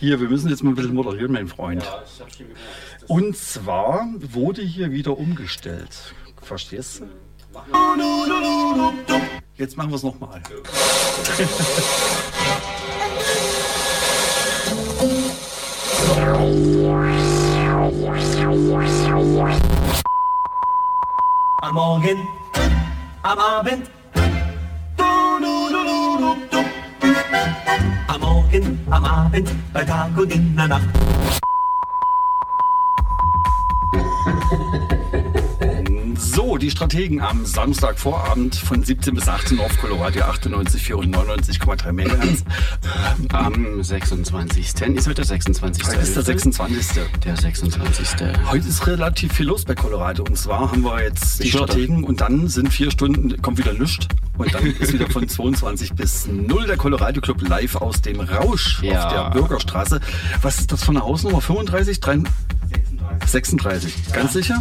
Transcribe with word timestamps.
Hier, 0.00 0.20
wir 0.20 0.28
müssen 0.28 0.48
jetzt 0.48 0.62
mal 0.62 0.70
ein 0.70 0.76
bisschen 0.76 0.94
moderieren, 0.94 1.32
mein 1.32 1.48
Freund. 1.48 1.82
Und 3.08 3.36
zwar 3.36 4.06
wurde 4.32 4.62
hier 4.62 4.92
wieder 4.92 5.18
umgestellt. 5.18 6.14
Verstehst 6.40 7.00
du? 7.00 7.06
Jetzt 9.56 9.76
machen 9.76 9.90
wir 9.90 9.96
es 9.96 10.04
nochmal. 10.04 10.40
Am 21.60 21.74
Morgen, 21.74 22.28
am 23.22 23.38
Abend. 23.38 23.90
Du, 24.96 25.04
du, 25.40 25.68
du, 25.70 25.84
du, 25.84 26.36
du, 26.50 26.62
du. 26.62 27.67
Am 28.06 28.20
Morgen, 28.20 28.80
am 28.90 29.04
Abend, 29.04 29.50
bei 29.72 29.84
Tag 29.84 30.16
und 30.16 30.32
in 30.32 30.56
der 30.56 30.68
Nacht. 30.68 30.88
Die 36.58 36.70
Strategen 36.70 37.20
am 37.20 37.44
Samstagvorabend 37.46 38.54
von 38.56 38.82
17 38.82 39.14
bis 39.14 39.28
18 39.28 39.58
Uhr 39.58 39.64
auf 39.66 39.76
Coloradio 39.78 40.24
98,4 40.24 40.94
und 40.94 41.14
99,3 41.14 41.92
MHz. 41.92 42.44
Am 43.32 43.82
26. 43.82 44.64
Ist 44.64 44.80
heute 44.82 45.14
der 45.14 45.24
26. 45.24 45.86
Heute 45.86 45.96
ist 46.00 46.16
der 46.16 46.22
26. 46.22 46.86
Der 47.24 47.36
26. 47.36 48.08
Heute 48.50 48.68
ist 48.68 48.86
relativ 48.86 49.32
viel 49.32 49.46
los 49.46 49.64
bei 49.64 49.74
Colorado. 49.74 50.24
Und 50.24 50.36
zwar 50.36 50.70
haben 50.72 50.82
wir 50.82 51.02
jetzt 51.02 51.42
die 51.42 51.50
Strategen 51.50 52.04
und 52.04 52.20
dann 52.20 52.48
sind 52.48 52.72
vier 52.72 52.90
Stunden, 52.90 53.40
kommt 53.40 53.58
wieder 53.58 53.72
Lüscht. 53.72 54.08
Und 54.36 54.52
dann 54.54 54.66
ist 54.66 54.92
wieder 54.92 55.08
von 55.10 55.28
22 55.28 55.94
bis 55.94 56.26
0 56.28 56.66
der 56.66 56.76
Colorado 56.76 57.20
Club 57.20 57.42
live 57.48 57.76
aus 57.76 58.02
dem 58.02 58.20
Rausch 58.20 58.80
Ja. 58.82 59.06
auf 59.06 59.12
der 59.12 59.30
Bürgerstraße. 59.30 60.00
Was 60.42 60.58
ist 60.60 60.72
das 60.72 60.82
für 60.84 60.90
eine 60.90 61.00
Hausnummer? 61.02 61.40
35? 61.40 62.00
36? 62.00 62.32
36. 63.26 64.12
Ganz 64.12 64.32
sicher? 64.32 64.60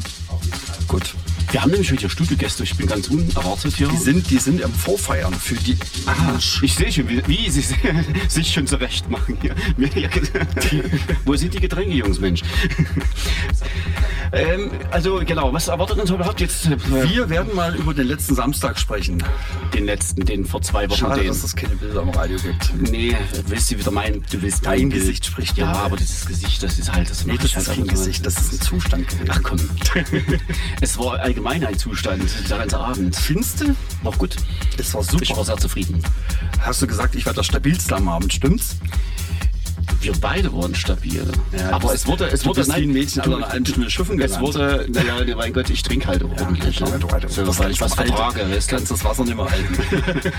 Gut. 0.87 1.13
Wir 1.51 1.61
haben 1.61 1.71
nämlich 1.71 1.91
wieder 1.91 2.09
Studiogäste. 2.09 2.63
Ich 2.63 2.75
bin 2.75 2.87
ganz 2.87 3.07
unerwartet 3.07 3.75
hier. 3.75 3.87
Die 3.87 3.97
sind, 3.97 4.29
die 4.29 4.37
sind 4.37 4.63
am 4.63 4.73
Vorfeiern 4.73 5.33
für 5.33 5.55
die. 5.55 5.77
Ah, 6.05 6.37
ich 6.61 6.75
sehe 6.75 6.91
schon, 6.91 7.07
wie, 7.09 7.25
wie 7.27 7.49
sie 7.49 7.61
sich 8.27 8.51
schon 8.53 8.67
zurecht 8.67 9.09
machen 9.09 9.37
hier. 9.41 9.55
Wo 11.25 11.35
sind 11.35 11.53
die 11.53 11.59
Getränke, 11.61 11.93
Jungs, 11.93 12.19
Mensch? 12.19 12.41
ähm, 14.33 14.71
also 14.91 15.21
genau, 15.25 15.53
was 15.53 15.67
erwartet 15.69 15.99
uns 15.99 16.09
überhaupt 16.09 16.41
jetzt? 16.41 16.65
äh, 16.67 16.77
Wir 17.09 17.29
werden 17.29 17.55
mal 17.55 17.75
über 17.75 17.93
den 17.93 18.07
letzten 18.07 18.35
Samstag 18.35 18.77
sprechen. 18.77 19.23
Den 19.73 19.85
letzten, 19.85 20.25
den 20.25 20.45
vor 20.45 20.61
zwei 20.61 20.89
Wochen. 20.89 20.99
Schade, 20.99 21.21
den. 21.21 21.29
dass 21.29 21.43
es 21.43 21.55
keine 21.55 21.75
Bilder 21.75 22.01
am 22.01 22.09
Radio 22.09 22.37
gibt. 22.39 22.73
Nee, 22.91 23.15
willst 23.47 23.71
du 23.71 23.79
wieder 23.79 23.91
meinen, 23.91 24.23
du 24.29 24.41
willst 24.41 24.65
Dein 24.65 24.89
Bild. 24.89 25.01
Gesicht 25.01 25.25
spricht 25.25 25.57
Ja, 25.57 25.71
aber 25.71 25.95
dieses 25.95 26.25
Gesicht, 26.25 26.61
das 26.61 26.77
ist 26.77 26.91
halt, 26.91 27.09
das 27.09 27.25
Nee, 27.25 27.35
das 27.37 27.45
ist 27.55 27.67
halt 27.67 27.77
kein 27.77 27.87
Gesicht, 27.87 28.25
das 28.25 28.35
ist 28.37 28.53
ein 28.53 28.61
Zustand 28.61 29.07
gewesen. 29.07 29.29
Ach 29.29 29.39
komm. 29.43 29.59
es 30.81 30.97
war 30.97 31.19
allgemein 31.19 31.36
ein 31.45 31.77
Zustand, 31.77 32.23
der 32.49 32.57
ganze 32.57 32.77
Abend. 32.79 33.15
Findest 33.15 33.61
du? 33.61 33.75
Noch 34.03 34.17
gut. 34.17 34.35
Es 34.77 34.93
war 34.93 35.01
Ich 35.01 35.11
war 35.11 35.19
super. 35.21 35.45
sehr 35.45 35.57
zufrieden. 35.57 36.01
Hast 36.59 36.81
du 36.81 36.87
gesagt, 36.87 37.15
ich 37.15 37.25
war 37.25 37.33
der 37.33 37.43
stabilste 37.43 37.95
am 37.95 38.07
Abend, 38.07 38.33
stimmt's? 38.33 38.77
Wir 40.01 40.13
beide 40.19 40.53
waren 40.53 40.75
stabil. 40.75 41.25
Ja, 41.57 41.71
aber 41.71 41.89
du 41.89 41.93
es 41.93 42.05
wurde, 42.05 42.27
es 42.27 42.41
du 42.41 42.49
wurde, 42.49 42.61
bist 42.61 42.75
wie 42.75 42.83
ein 42.83 42.91
Mädchen 42.91 43.21
an 43.23 43.33
einer 43.35 43.49
halben 43.49 43.89
schiffen 43.89 44.19
Es 44.21 44.39
wurde, 44.39 44.85
naja, 44.89 45.23
nee, 45.25 45.33
mein 45.33 45.53
Gott, 45.53 45.69
ich 45.69 45.81
trinke 45.81 46.07
halt 46.07 46.23
ordentlich. 46.23 46.79
Ja, 46.79 46.89
ne? 46.89 46.99
du, 46.99 47.07
du, 47.07 47.27
so, 47.27 47.45
das 47.45 47.59
weil 47.59 47.71
ich 47.71 47.81
was 47.81 47.91
du 47.91 48.03
vertrage, 48.03 48.49
weißt 48.49 48.71
du? 48.71 48.75
kannst 48.75 48.91
das 48.91 49.03
Wasser 49.03 49.23
nicht 49.23 49.35
mehr 49.35 49.49
halten. 49.49 49.77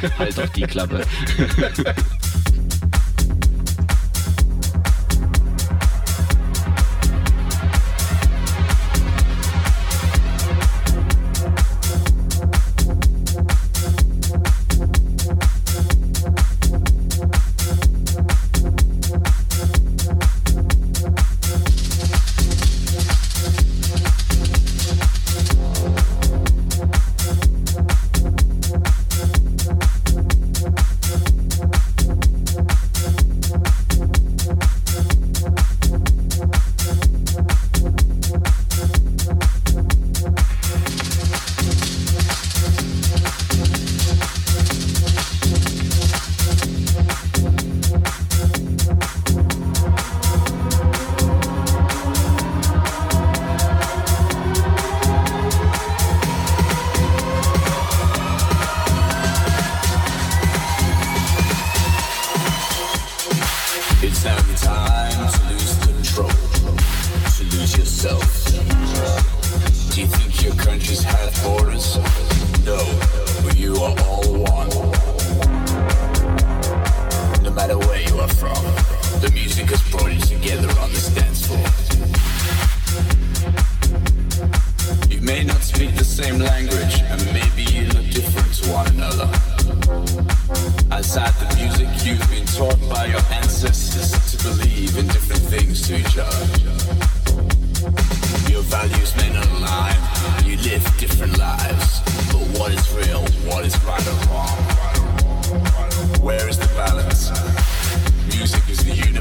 Halt 0.19 0.39
doch 0.39 0.49
die 0.49 0.63
Klappe. 0.63 1.03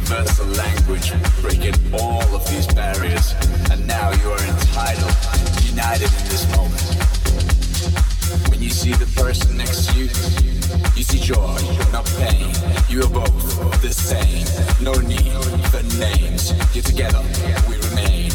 universal 0.10 0.46
language, 0.48 1.12
breaking 1.42 1.76
all 1.94 2.24
of 2.34 2.48
these 2.50 2.66
barriers. 2.68 3.34
And 3.72 3.86
now 3.86 4.12
you 4.12 4.30
are 4.32 4.40
entitled, 4.40 5.14
united 5.66 6.10
in 6.20 6.26
this 6.32 6.48
moment. 6.56 6.82
When 8.50 8.62
you 8.62 8.70
see 8.70 8.94
the 8.94 9.06
person 9.20 9.58
next 9.58 9.88
to 9.88 10.00
you, 10.00 10.06
you 10.96 11.04
see 11.04 11.20
joy, 11.20 11.58
not 11.92 12.06
pain. 12.18 12.54
You 12.88 13.04
are 13.04 13.10
both 13.10 13.82
the 13.82 13.92
same. 13.92 14.46
No 14.82 14.94
need 14.94 15.34
for 15.72 15.84
names. 16.00 16.52
Here 16.72 16.84
together, 16.84 17.22
we 17.68 17.76
remain. 17.90 18.32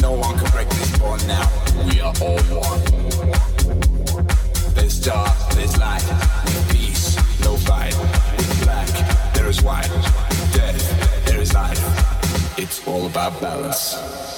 No 0.00 0.12
one 0.12 0.38
can 0.38 0.50
break 0.52 0.68
this 0.70 0.98
bond 0.98 1.26
now. 1.28 1.46
We 1.84 2.00
are 2.00 2.14
all 2.22 2.40
one. 2.48 2.80
There's 4.74 4.98
dark, 5.00 5.36
there's 5.50 5.76
light. 5.76 6.04
With 6.46 6.72
peace, 6.72 7.16
no 7.44 7.56
fight. 7.56 7.94
With 8.38 8.64
black, 8.64 9.34
there 9.34 9.48
is 9.48 9.62
white. 9.62 10.33
Death, 10.54 11.24
there 11.26 11.40
is 11.40 11.52
life. 11.52 12.58
It's 12.58 12.86
all 12.86 13.06
about 13.06 13.40
balance. 13.40 14.33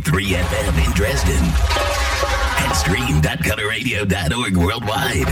98.3 0.00 0.36
FM 0.36 0.86
in 0.86 0.92
Dresden 0.92 1.44
and 2.64 2.76
stream.colorradio.org 2.76 4.56
worldwide. 4.56 5.28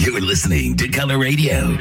You're 0.00 0.20
listening 0.20 0.76
to 0.76 0.88
Color 0.88 1.18
Radio. 1.18 1.76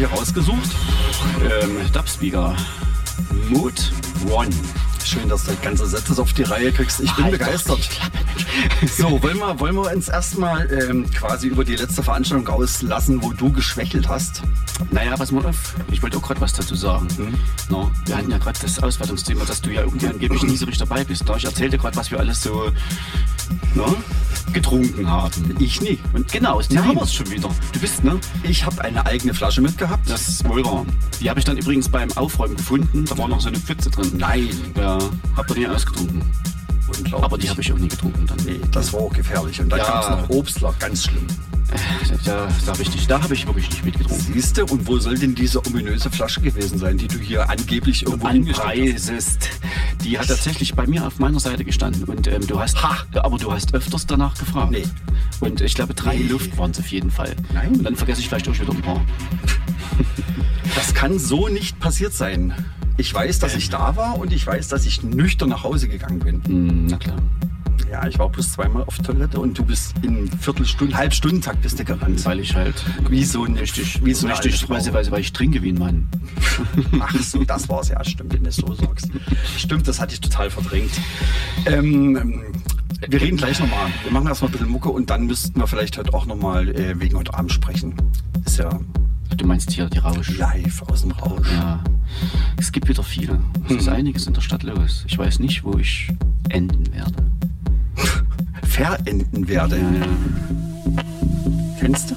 Hier 0.00 0.08
rausgesucht? 0.08 0.70
Ähm, 1.44 1.76
Dubspeaker. 1.92 2.56
Mood 3.50 3.92
One. 4.30 4.48
Schön, 5.04 5.28
dass 5.28 5.44
du 5.44 5.50
das 5.50 5.60
ganze 5.60 5.86
Sätze 5.86 6.22
auf 6.22 6.32
die 6.32 6.42
Reihe 6.42 6.72
kriegst. 6.72 7.00
Ich 7.00 7.12
bin 7.16 7.24
Halt 7.24 7.38
begeistert. 7.38 7.86
So, 8.96 9.22
wollen 9.22 9.36
wir, 9.36 9.60
wollen 9.60 9.74
wir 9.74 9.92
uns 9.92 10.08
erstmal 10.08 10.72
ähm, 10.72 11.10
quasi 11.10 11.48
über 11.48 11.64
die 11.64 11.76
letzte 11.76 12.02
Veranstaltung 12.02 12.48
auslassen, 12.48 13.22
wo 13.22 13.34
du 13.34 13.52
geschwächelt 13.52 14.08
hast? 14.08 14.40
Naja, 14.90 15.18
pass 15.18 15.32
mal 15.32 15.44
auf. 15.44 15.74
Ich 15.92 16.02
wollte 16.02 16.16
auch 16.16 16.22
gerade 16.22 16.40
was 16.40 16.54
dazu 16.54 16.74
sagen. 16.74 17.06
Mhm. 17.18 17.34
No, 17.68 17.90
wir 18.06 18.16
hatten 18.16 18.30
ja 18.30 18.38
gerade 18.38 18.58
das 18.58 18.82
Auswertungsthema, 18.82 19.44
dass 19.44 19.60
du 19.60 19.68
ja 19.68 19.82
irgendwie 19.82 20.06
angeblich 20.06 20.42
nie 20.44 20.56
so 20.56 20.64
richtig 20.64 20.88
dabei 20.88 21.04
bist. 21.04 21.26
No, 21.26 21.36
ich 21.36 21.44
erzählte 21.44 21.76
gerade, 21.76 21.96
was 21.98 22.10
wir 22.10 22.18
alles 22.18 22.42
so 22.42 22.72
no, 23.74 23.96
getrunken 24.52 25.08
haben. 25.08 25.56
Ich 25.58 25.80
nie. 25.80 25.98
Und 26.12 26.30
genau, 26.30 26.54
aus 26.58 26.68
haben 26.68 26.94
wir 26.94 27.02
es 27.02 27.14
schon 27.14 27.30
wieder. 27.30 27.48
Du 27.72 27.78
bist, 27.80 28.04
ne? 28.04 28.18
Ich 28.42 28.64
habe 28.64 28.82
eine 28.82 29.04
eigene 29.06 29.34
Flasche 29.34 29.60
mitgehabt. 29.60 30.08
Das 30.08 30.28
ist 30.28 30.48
wohl 30.48 30.64
wahr. 30.64 30.84
Die 31.20 31.28
habe 31.30 31.38
ich 31.38 31.44
dann 31.44 31.56
übrigens 31.56 31.88
beim 31.88 32.10
Aufräumen 32.12 32.56
gefunden. 32.56 33.04
Da 33.06 33.16
war 33.18 33.28
noch 33.28 33.40
so 33.40 33.48
eine 33.48 33.58
Pfütze 33.58 33.90
drin. 33.90 34.10
Nein. 34.16 34.48
Ja, 34.76 34.98
hab 35.36 35.46
da 35.46 35.54
nie 35.54 35.66
ausgetrunken. 35.66 36.22
Unglaublich. 36.88 37.24
Aber 37.24 37.38
die 37.38 37.48
habe 37.50 37.60
ich 37.60 37.72
auch 37.72 37.78
nie 37.78 37.88
getrunken 37.88 38.26
dann. 38.26 38.38
Nee, 38.44 38.60
das 38.72 38.92
war 38.92 39.00
auch 39.00 39.12
gefährlich. 39.12 39.60
Und 39.60 39.68
da 39.70 39.76
Ja. 39.76 39.84
gab 39.84 40.02
es 40.02 40.08
noch 40.10 40.36
Obstler, 40.36 40.74
ganz 40.78 41.04
schlimm. 41.04 41.26
Da, 42.24 42.48
da, 42.66 42.72
richtig, 42.72 43.06
da 43.06 43.22
habe 43.22 43.34
ich 43.34 43.46
wirklich 43.46 43.70
nicht 43.70 43.84
mitgetrunken. 43.84 44.32
Siehst 44.34 44.56
du, 44.56 44.64
und 44.66 44.86
wo 44.86 44.98
soll 44.98 45.16
denn 45.16 45.34
diese 45.34 45.64
ominöse 45.64 46.10
Flasche 46.10 46.40
gewesen 46.40 46.78
sein, 46.78 46.98
die 46.98 47.08
du 47.08 47.18
hier 47.18 47.48
angeblich 47.48 48.04
irgendwo? 48.04 48.26
Anpreisest. 48.26 49.48
Die 50.04 50.18
hat 50.18 50.28
tatsächlich 50.28 50.74
bei 50.74 50.86
mir 50.86 51.06
auf 51.06 51.18
meiner 51.18 51.40
Seite 51.40 51.64
gestanden. 51.64 52.04
Und 52.04 52.26
ähm, 52.26 52.46
du 52.46 52.58
hast, 52.58 52.82
Ha! 52.82 53.04
aber 53.16 53.38
du 53.38 53.52
hast 53.52 53.74
öfters 53.74 54.06
danach 54.06 54.36
gefragt. 54.38 54.72
Nee. 54.72 54.84
Und 55.40 55.60
ich 55.60 55.74
glaube, 55.74 55.94
drei 55.94 56.16
Luft 56.16 56.56
waren 56.58 56.72
es 56.72 56.78
auf 56.78 56.88
jeden 56.88 57.10
Fall. 57.10 57.34
Nein. 57.54 57.70
Und 57.72 57.84
dann 57.84 57.96
vergesse 57.96 58.20
ich 58.20 58.28
vielleicht 58.28 58.48
auch 58.48 58.58
wieder 58.58 58.72
ein 58.72 58.82
paar. 58.82 59.00
Das 60.76 60.94
kann 60.94 61.18
so 61.18 61.48
nicht 61.48 61.80
passiert 61.80 62.12
sein. 62.12 62.54
Ich 62.96 63.12
weiß, 63.12 63.40
dass 63.40 63.56
ich 63.56 63.70
da 63.70 63.96
war 63.96 64.18
und 64.18 64.32
ich 64.32 64.46
weiß, 64.46 64.68
dass 64.68 64.86
ich 64.86 65.02
nüchtern 65.02 65.48
nach 65.48 65.64
Hause 65.64 65.88
gegangen 65.88 66.20
bin. 66.20 66.44
Hm, 66.44 66.86
na 66.86 66.96
klar. 66.96 67.16
Ja, 67.90 68.06
ich 68.06 68.18
war 68.20 68.28
bloß 68.28 68.52
zweimal 68.52 68.84
auf 68.84 68.98
Toilette 68.98 69.40
und 69.40 69.58
du 69.58 69.64
bist 69.64 69.94
in 70.02 70.30
Viertelstunden, 70.30 70.96
Halbstundentakt 70.96 71.60
bist 71.60 71.78
du 71.80 71.84
gerannt. 71.84 72.24
Weil 72.24 72.38
ich 72.38 72.54
halt 72.54 72.84
Wie 73.08 73.24
so 73.24 73.44
ein 73.44 73.56
richtig, 73.56 74.04
wie 74.04 74.14
so 74.14 74.28
eine 74.28 74.38
richtig, 74.38 74.68
weil, 74.68 75.20
ich 75.20 75.32
trinke 75.32 75.60
wie 75.62 75.72
ein 75.72 75.78
Mann. 75.78 76.08
Ach 77.00 77.14
so, 77.18 77.42
das 77.42 77.68
war's 77.68 77.88
ja, 77.88 78.02
stimmt, 78.04 78.32
wenn 78.32 78.44
du 78.44 78.48
es 78.48 78.56
so 78.56 78.72
sagst. 78.74 79.08
Stimmt, 79.56 79.88
das 79.88 80.00
hatte 80.00 80.14
ich 80.14 80.20
total 80.20 80.50
verdrängt. 80.50 80.92
Ähm, 81.66 82.44
wir 83.08 83.20
reden 83.20 83.36
gleich 83.36 83.58
nochmal. 83.58 83.88
Wir 84.04 84.12
machen 84.12 84.28
erstmal 84.28 84.50
ein 84.50 84.52
bisschen 84.52 84.68
Mucke 84.68 84.90
und 84.90 85.10
dann 85.10 85.26
müssten 85.26 85.58
wir 85.58 85.66
vielleicht 85.66 85.98
heute 85.98 86.14
auch 86.14 86.26
nochmal 86.26 86.68
äh, 86.68 87.00
wegen 87.00 87.16
heute 87.16 87.34
Abend 87.34 87.50
sprechen. 87.50 87.94
Ist 88.46 88.58
ja 88.58 88.70
Du 89.36 89.46
meinst 89.46 89.70
hier 89.72 89.86
die 89.86 89.98
Rausch. 89.98 90.36
live 90.36 90.82
aus 90.82 91.02
dem 91.02 91.12
Rausch. 91.12 91.50
Ja. 91.50 91.82
Es 92.56 92.70
gibt 92.70 92.88
wieder 92.88 93.02
viele. 93.02 93.40
Es 93.68 93.76
ist 93.76 93.88
einiges 93.88 94.26
in 94.26 94.34
der 94.34 94.42
Stadt 94.42 94.62
los. 94.62 95.04
Ich 95.08 95.16
weiß 95.16 95.38
nicht, 95.38 95.64
wo 95.64 95.78
ich 95.78 96.08
enden 96.50 96.92
werde. 96.92 97.14
Verenden 98.70 99.48
werde. 99.48 99.76
Ja, 99.76 99.82
ja. 99.82 100.06
Kennst 101.78 102.10
du? 102.12 102.14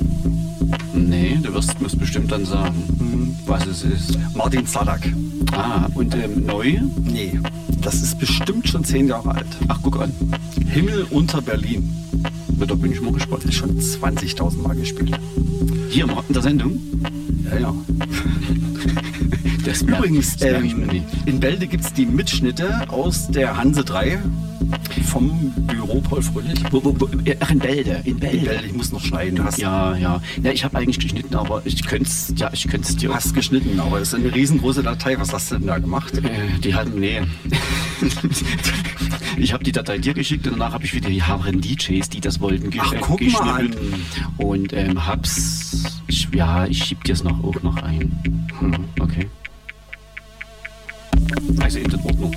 Nee, 0.97 1.39
du 1.41 1.53
wirst 1.53 1.79
mir 1.81 1.89
bestimmt 1.89 2.31
dann 2.31 2.45
sagen, 2.45 3.35
was 3.45 3.65
es 3.65 3.83
ist. 3.83 4.17
Martin 4.35 4.65
Zadak. 4.67 5.01
Ah, 5.51 5.87
und 5.95 6.13
ähm, 6.15 6.45
neu? 6.45 6.79
Nee, 7.03 7.39
das 7.81 7.95
ist 8.01 8.19
bestimmt 8.19 8.67
schon 8.67 8.83
zehn 8.83 9.07
Jahre 9.07 9.35
alt. 9.35 9.47
Ach, 9.67 9.79
guck 9.81 9.99
an. 10.01 10.11
Himmel 10.67 11.05
unter 11.09 11.41
Berlin. 11.41 11.89
Da 12.65 12.75
bin 12.75 12.91
ich 12.93 13.01
mal 13.01 13.11
gespannt. 13.11 13.43
Ist 13.45 13.55
schon 13.55 13.77
20.000 13.77 14.61
Mal 14.61 14.75
gespielt. 14.75 15.19
Hier 15.89 16.05
im- 16.05 16.11
in 16.27 16.33
der 16.33 16.41
Sendung. 16.43 16.79
Ja, 17.51 17.59
ja. 17.59 17.73
Das 19.65 19.81
Übrigens, 19.81 20.35
ähm, 20.41 21.01
in 21.25 21.39
Bälde 21.39 21.67
gibt 21.67 21.85
es 21.85 21.93
die 21.93 22.05
Mitschnitte 22.05 22.89
aus 22.89 23.29
der 23.29 23.55
Hanse 23.55 23.85
3 23.85 24.19
vom 25.05 25.51
Büro 25.67 26.01
Paul 26.01 26.21
Fröhlich. 26.21 26.59
Wo, 26.71 26.83
wo, 26.83 26.99
wo, 26.99 27.09
ach, 27.39 27.51
in 27.51 27.59
Bälde. 27.59 28.01
In 28.03 28.13
In 28.13 28.19
Bälde. 28.19 28.59
Ich 28.65 28.73
muss 28.73 28.91
noch 28.91 29.01
schneiden. 29.01 29.35
Du 29.35 29.43
hast, 29.43 29.57
Ja, 29.57 29.95
ja. 29.95 30.21
Ja, 30.41 30.51
ich 30.51 30.63
habe 30.63 30.77
eigentlich 30.77 30.99
geschnitten, 30.99 31.35
aber 31.35 31.61
ich 31.65 31.83
könnte 31.85 32.05
es 32.05 32.33
ja, 32.37 32.49
ich 32.53 32.67
könnte 32.67 32.87
es 32.87 32.95
dir. 32.95 33.13
hast 33.13 33.33
geschnitten, 33.33 33.79
aber 33.79 33.99
es 33.99 34.09
ist 34.09 34.15
eine 34.15 34.33
riesengroße 34.33 34.83
Datei. 34.83 35.19
Was 35.19 35.33
hast 35.33 35.51
du 35.51 35.57
denn 35.57 35.67
da 35.67 35.77
gemacht? 35.79 36.13
Äh, 36.17 36.59
die 36.59 36.75
hatten, 36.75 36.99
nee. 36.99 37.21
ich 39.37 39.53
habe 39.53 39.63
die 39.63 39.71
Datei 39.71 39.97
dir 39.97 40.13
geschickt 40.13 40.45
und 40.47 40.53
danach 40.53 40.73
habe 40.73 40.85
ich 40.85 40.93
wieder 40.93 41.09
die 41.09 41.23
Herren 41.23 41.61
DJs, 41.61 42.09
die 42.09 42.21
das 42.21 42.39
wollten, 42.39 42.69
ge 42.69 42.81
Ach, 42.83 42.93
äh, 42.93 42.97
guck 43.01 43.21
mal 43.21 43.63
geschnippelt. 43.65 43.77
Und 44.37 44.73
ähm, 44.73 45.05
hab's. 45.05 45.83
Ich, 46.07 46.29
ja, 46.33 46.65
ich 46.65 46.83
schieb 46.83 47.03
dir 47.03 47.13
es 47.13 47.23
noch 47.23 47.43
auch 47.43 47.61
noch 47.63 47.77
ein. 47.77 48.11
Hm, 48.59 48.85
okay. 48.99 49.27
Also 51.59 51.79
in 51.79 51.89
den 51.89 51.99
Ordnung. 52.01 52.35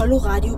Colorado 0.00 0.49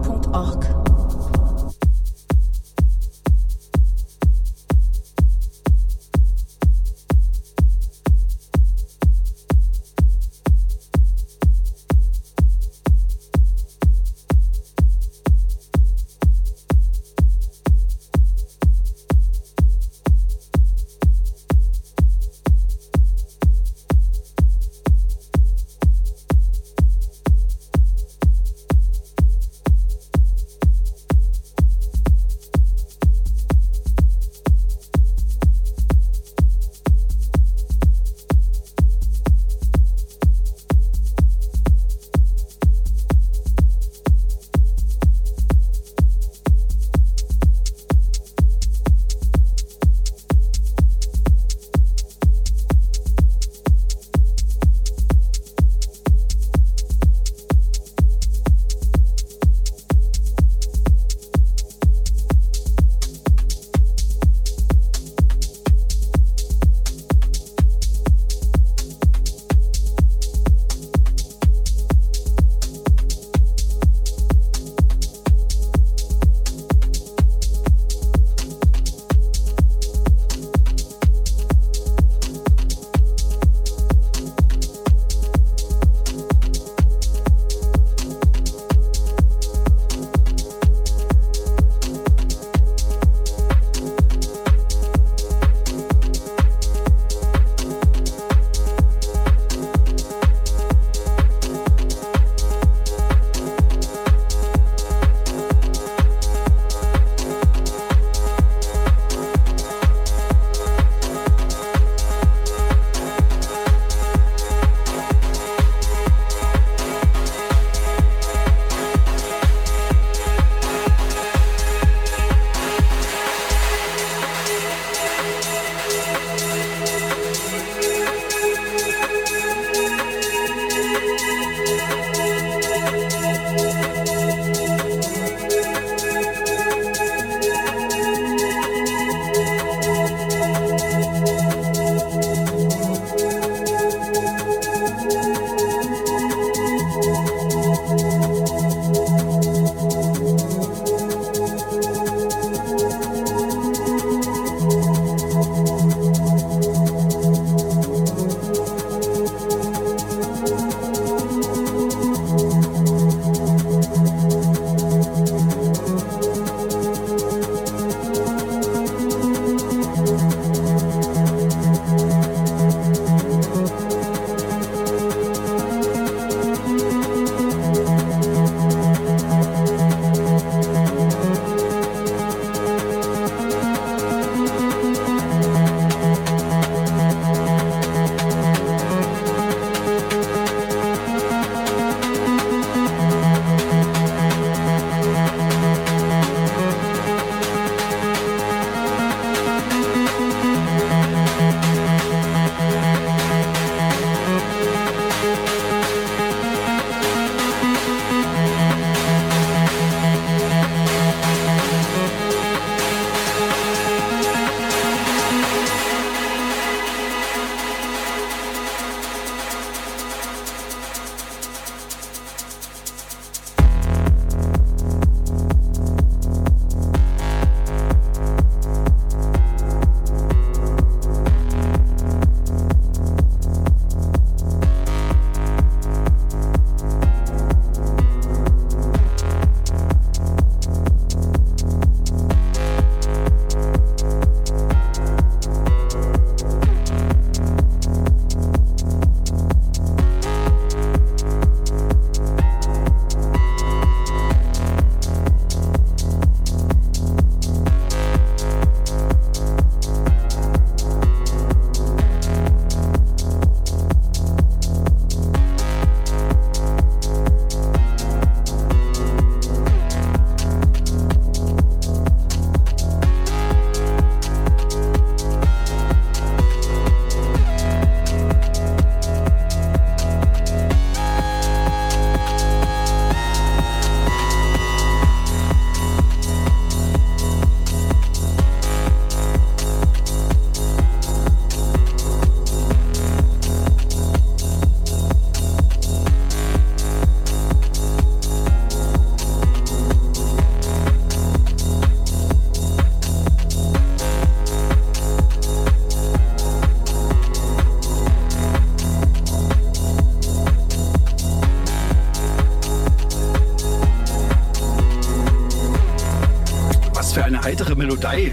Melodie, 318.03 318.33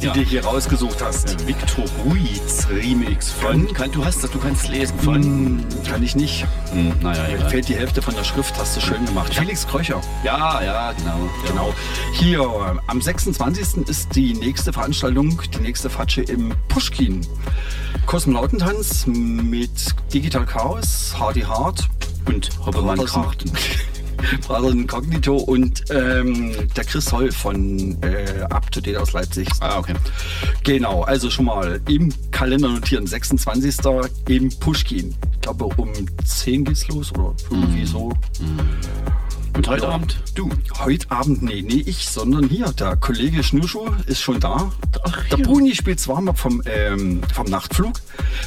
die 0.00 0.06
Ja. 0.06 0.12
du 0.12 0.20
hier 0.20 0.44
rausgesucht 0.44 1.02
hast. 1.02 1.46
Victor 1.46 1.84
Ruiz 2.04 2.66
Remix 2.70 3.30
von. 3.30 3.72
Kann, 3.72 3.90
du 3.90 4.04
hast 4.04 4.22
das, 4.22 4.30
du 4.30 4.38
kannst 4.38 4.68
lesen 4.68 4.98
von. 5.00 5.22
Hm, 5.22 5.64
kann 5.88 6.02
ich 6.02 6.14
nicht. 6.14 6.46
Hm, 6.72 6.92
naja, 7.02 7.36
Mir 7.36 7.48
fehlt 7.50 7.68
die 7.68 7.74
Hälfte 7.74 8.02
von 8.02 8.14
der 8.14 8.24
Schrift, 8.24 8.54
hast 8.58 8.76
du 8.76 8.80
schön 8.80 9.04
gemacht. 9.06 9.34
Felix 9.34 9.66
Kröcher. 9.66 10.00
Ja, 10.22 10.62
ja, 10.62 10.92
genau. 10.92 11.18
Genau. 11.46 11.74
Hier, 12.12 12.40
äh, 12.40 12.78
am 12.86 13.00
26. 13.00 13.88
ist 13.88 14.14
die 14.14 14.34
nächste 14.34 14.72
Veranstaltung, 14.72 15.40
die 15.54 15.60
nächste 15.60 15.90
Fatsche 15.90 16.22
im 16.22 16.52
Pushkin. 16.68 17.26
Kosmonautentanz 18.06 19.06
mit 19.06 19.94
Digital 20.12 20.46
Chaos, 20.46 21.14
Hardy 21.18 21.40
Hard, 21.42 21.88
Und 22.26 22.50
Brotherson- 22.64 23.22
Karten. 23.24 23.50
Brother 24.38 24.70
Incognito 24.70 25.36
und 25.36 25.84
ähm, 25.90 26.52
der 26.76 26.84
Chris 26.84 27.12
Holl 27.12 27.32
von 27.32 27.96
äh, 28.02 28.42
Up 28.50 28.70
to 28.70 28.80
Date 28.80 28.96
aus 28.96 29.12
Leipzig. 29.12 29.48
Ah, 29.60 29.78
okay. 29.78 29.94
Genau, 30.64 31.02
also 31.02 31.30
schon 31.30 31.46
mal 31.46 31.80
im 31.88 32.12
Kalender 32.30 32.68
notieren, 32.68 33.06
26. 33.06 33.76
im 34.28 34.50
Pushkin. 34.58 35.14
Ich 35.34 35.40
glaube 35.40 35.64
um 35.76 35.90
10 36.24 36.64
geht's 36.64 36.86
los 36.88 37.12
oder 37.12 37.34
irgendwie 37.50 37.86
so. 37.86 38.12
Und 39.60 39.68
heute 39.68 39.84
Ja. 39.84 39.90
Abend 39.90 40.16
du. 40.34 40.48
Heute 40.78 41.10
Abend, 41.10 41.42
nee, 41.42 41.60
nee, 41.60 41.84
ich, 41.84 42.08
sondern 42.08 42.48
hier, 42.48 42.72
der 42.72 42.96
Kollege 42.96 43.42
Schnürschuh 43.44 43.90
ist 44.06 44.22
schon 44.22 44.40
da. 44.40 44.72
Ach, 45.04 45.24
der 45.28 45.36
hier. 45.36 45.44
Bruni 45.44 45.74
spielt 45.74 46.08
Warm-up 46.08 46.38
vom, 46.38 46.62
ähm, 46.64 47.20
vom 47.34 47.44
Nachtflug. 47.44 47.92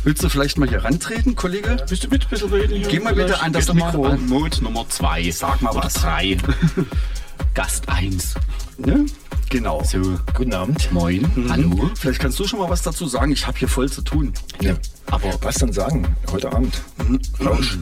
Willst 0.04 0.24
du 0.24 0.30
vielleicht 0.30 0.58
mal 0.58 0.68
hier 0.68 0.84
rantreten, 0.84 1.36
Kollege? 1.36 1.78
Bist 1.88 2.06
du 2.06 2.08
mit 2.10 2.24
ein 2.24 2.30
bisschen 2.32 2.50
reden 2.50 2.78
hier? 2.78 2.88
Geh 2.88 3.00
mal 3.00 3.14
bitte 3.14 3.40
an 3.44 3.54
das 3.54 3.72
Mikro. 3.72 4.08
An 4.08 4.28
Mode 4.28 4.64
Nummer 4.64 4.90
2. 4.90 5.30
Sag 5.30 5.62
mal 5.62 5.70
Oder 5.70 5.84
was. 5.84 5.94
3. 5.94 6.36
Gast 7.54 7.90
1. 7.90 8.34
Ne? 8.80 9.06
Genau. 9.54 9.84
So, 9.84 10.18
Guten 10.34 10.52
Abend. 10.56 10.92
moin. 10.92 11.22
Mhm. 11.36 11.52
Hallo. 11.52 11.90
Vielleicht 11.94 12.20
kannst 12.20 12.40
du 12.40 12.48
schon 12.48 12.58
mal 12.58 12.72
was 12.72 12.82
dazu 12.82 13.06
sagen. 13.06 13.32
Ich 13.34 13.46
habe 13.46 13.56
hier 13.56 13.68
voll 13.68 13.88
zu 13.88 14.02
tun. 14.02 14.34
Ja. 14.60 14.74
Aber 15.12 15.30
was 15.44 15.58
dann 15.60 15.72
sagen? 15.72 16.08
Heute 16.32 16.52
Abend. 16.52 16.82
Rausch. 17.40 17.78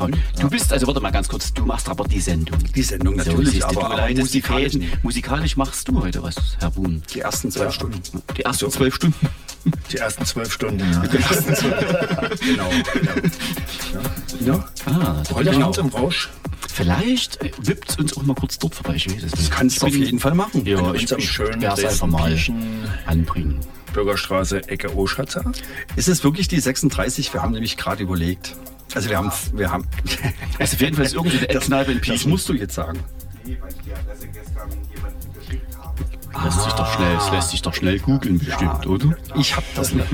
Und 0.00 0.16
Du 0.40 0.50
bist, 0.50 0.72
also 0.72 0.88
warte 0.88 0.98
mal 1.00 1.12
ganz 1.12 1.28
kurz, 1.28 1.54
du 1.54 1.64
machst 1.64 1.88
aber 1.88 2.08
die 2.08 2.18
Sendung. 2.18 2.58
Die 2.74 2.82
Sendung 2.82 3.16
So, 3.20 3.30
natürlich, 3.30 3.60
du, 3.60 3.64
aber, 3.66 3.74
du 3.74 3.80
aber 3.86 4.08
die 4.08 4.14
musikalisch. 4.20 4.72
Musikalisch 5.04 5.56
machst 5.56 5.86
du 5.86 6.02
heute 6.02 6.24
was, 6.24 6.34
Herr 6.58 6.72
Buhn. 6.72 7.00
die 7.14 7.20
ersten 7.20 7.52
zwei 7.52 7.70
Stunden. 7.70 8.00
Die 8.36 8.42
ersten 8.42 8.68
zwölf 8.72 8.96
Stunden. 8.96 9.28
Die 9.92 9.98
ersten 9.98 10.24
zwölf 10.26 10.52
Stunden. 10.52 10.80
Ja. 10.92 11.02
Genau. 12.44 12.70
Ja. 14.44 14.64
Ah, 14.86 15.14
das 15.22 15.30
Heute 15.30 15.50
genau. 15.52 15.66
Abend 15.66 15.78
im 15.78 15.88
Rausch. 15.88 16.30
Vielleicht 16.70 17.42
äh, 17.42 17.50
wippt 17.62 17.98
uns 17.98 18.16
auch 18.16 18.22
mal 18.22 18.34
kurz 18.34 18.58
dort 18.58 18.74
vorbei. 18.74 18.94
Ich 18.96 19.06
weiß 19.06 19.16
es 19.16 19.22
nicht. 19.22 19.38
Das 19.38 19.50
kannst 19.50 19.82
du 19.82 19.86
auf 19.86 19.94
jeden 19.94 20.18
Fall 20.18 20.34
machen. 20.34 20.64
Ja, 20.64 20.92
ich, 20.94 21.10
ich 21.10 21.30
schönen 21.30 21.60
werde 21.60 21.82
es 21.82 22.02
einfach 22.02 22.06
mal 22.06 22.36
anbringen. 23.06 23.60
Bürgerstraße, 23.92 24.68
Ecke 24.68 24.96
Oschatzer. 24.96 25.52
Ist 25.96 26.08
es 26.08 26.24
wirklich 26.24 26.48
die 26.48 26.60
36? 26.60 27.32
Wir 27.32 27.42
haben 27.42 27.52
nämlich 27.52 27.76
gerade 27.76 28.02
überlegt. 28.02 28.56
Also 28.94 29.08
wir 29.08 29.18
haben, 29.18 29.32
wir 29.54 29.70
haben. 29.70 29.86
Also 30.58 30.74
auf 30.74 30.80
jeden 30.80 30.96
Fall 30.96 31.06
ist 31.06 31.14
irgendwie 31.14 31.38
eine 31.38 31.46
das, 31.52 31.64
Eckkneipe 31.64 31.92
in 31.92 31.98
das 31.98 32.06
Pieschen. 32.06 32.30
musst 32.30 32.48
du 32.48 32.54
jetzt 32.54 32.74
sagen. 32.74 32.98
Lässt 36.44 36.62
sich 36.62 36.72
doch 36.72 36.92
schnell, 36.94 37.14
das 37.14 37.30
lässt 37.30 37.50
sich 37.50 37.62
doch 37.62 37.74
schnell 37.74 37.98
googeln 37.98 38.38
bestimmt, 38.38 38.86
oder? 38.86 39.16
Ich 39.36 39.56
hab 39.56 39.64
das 39.74 39.92
nicht. 39.92 40.06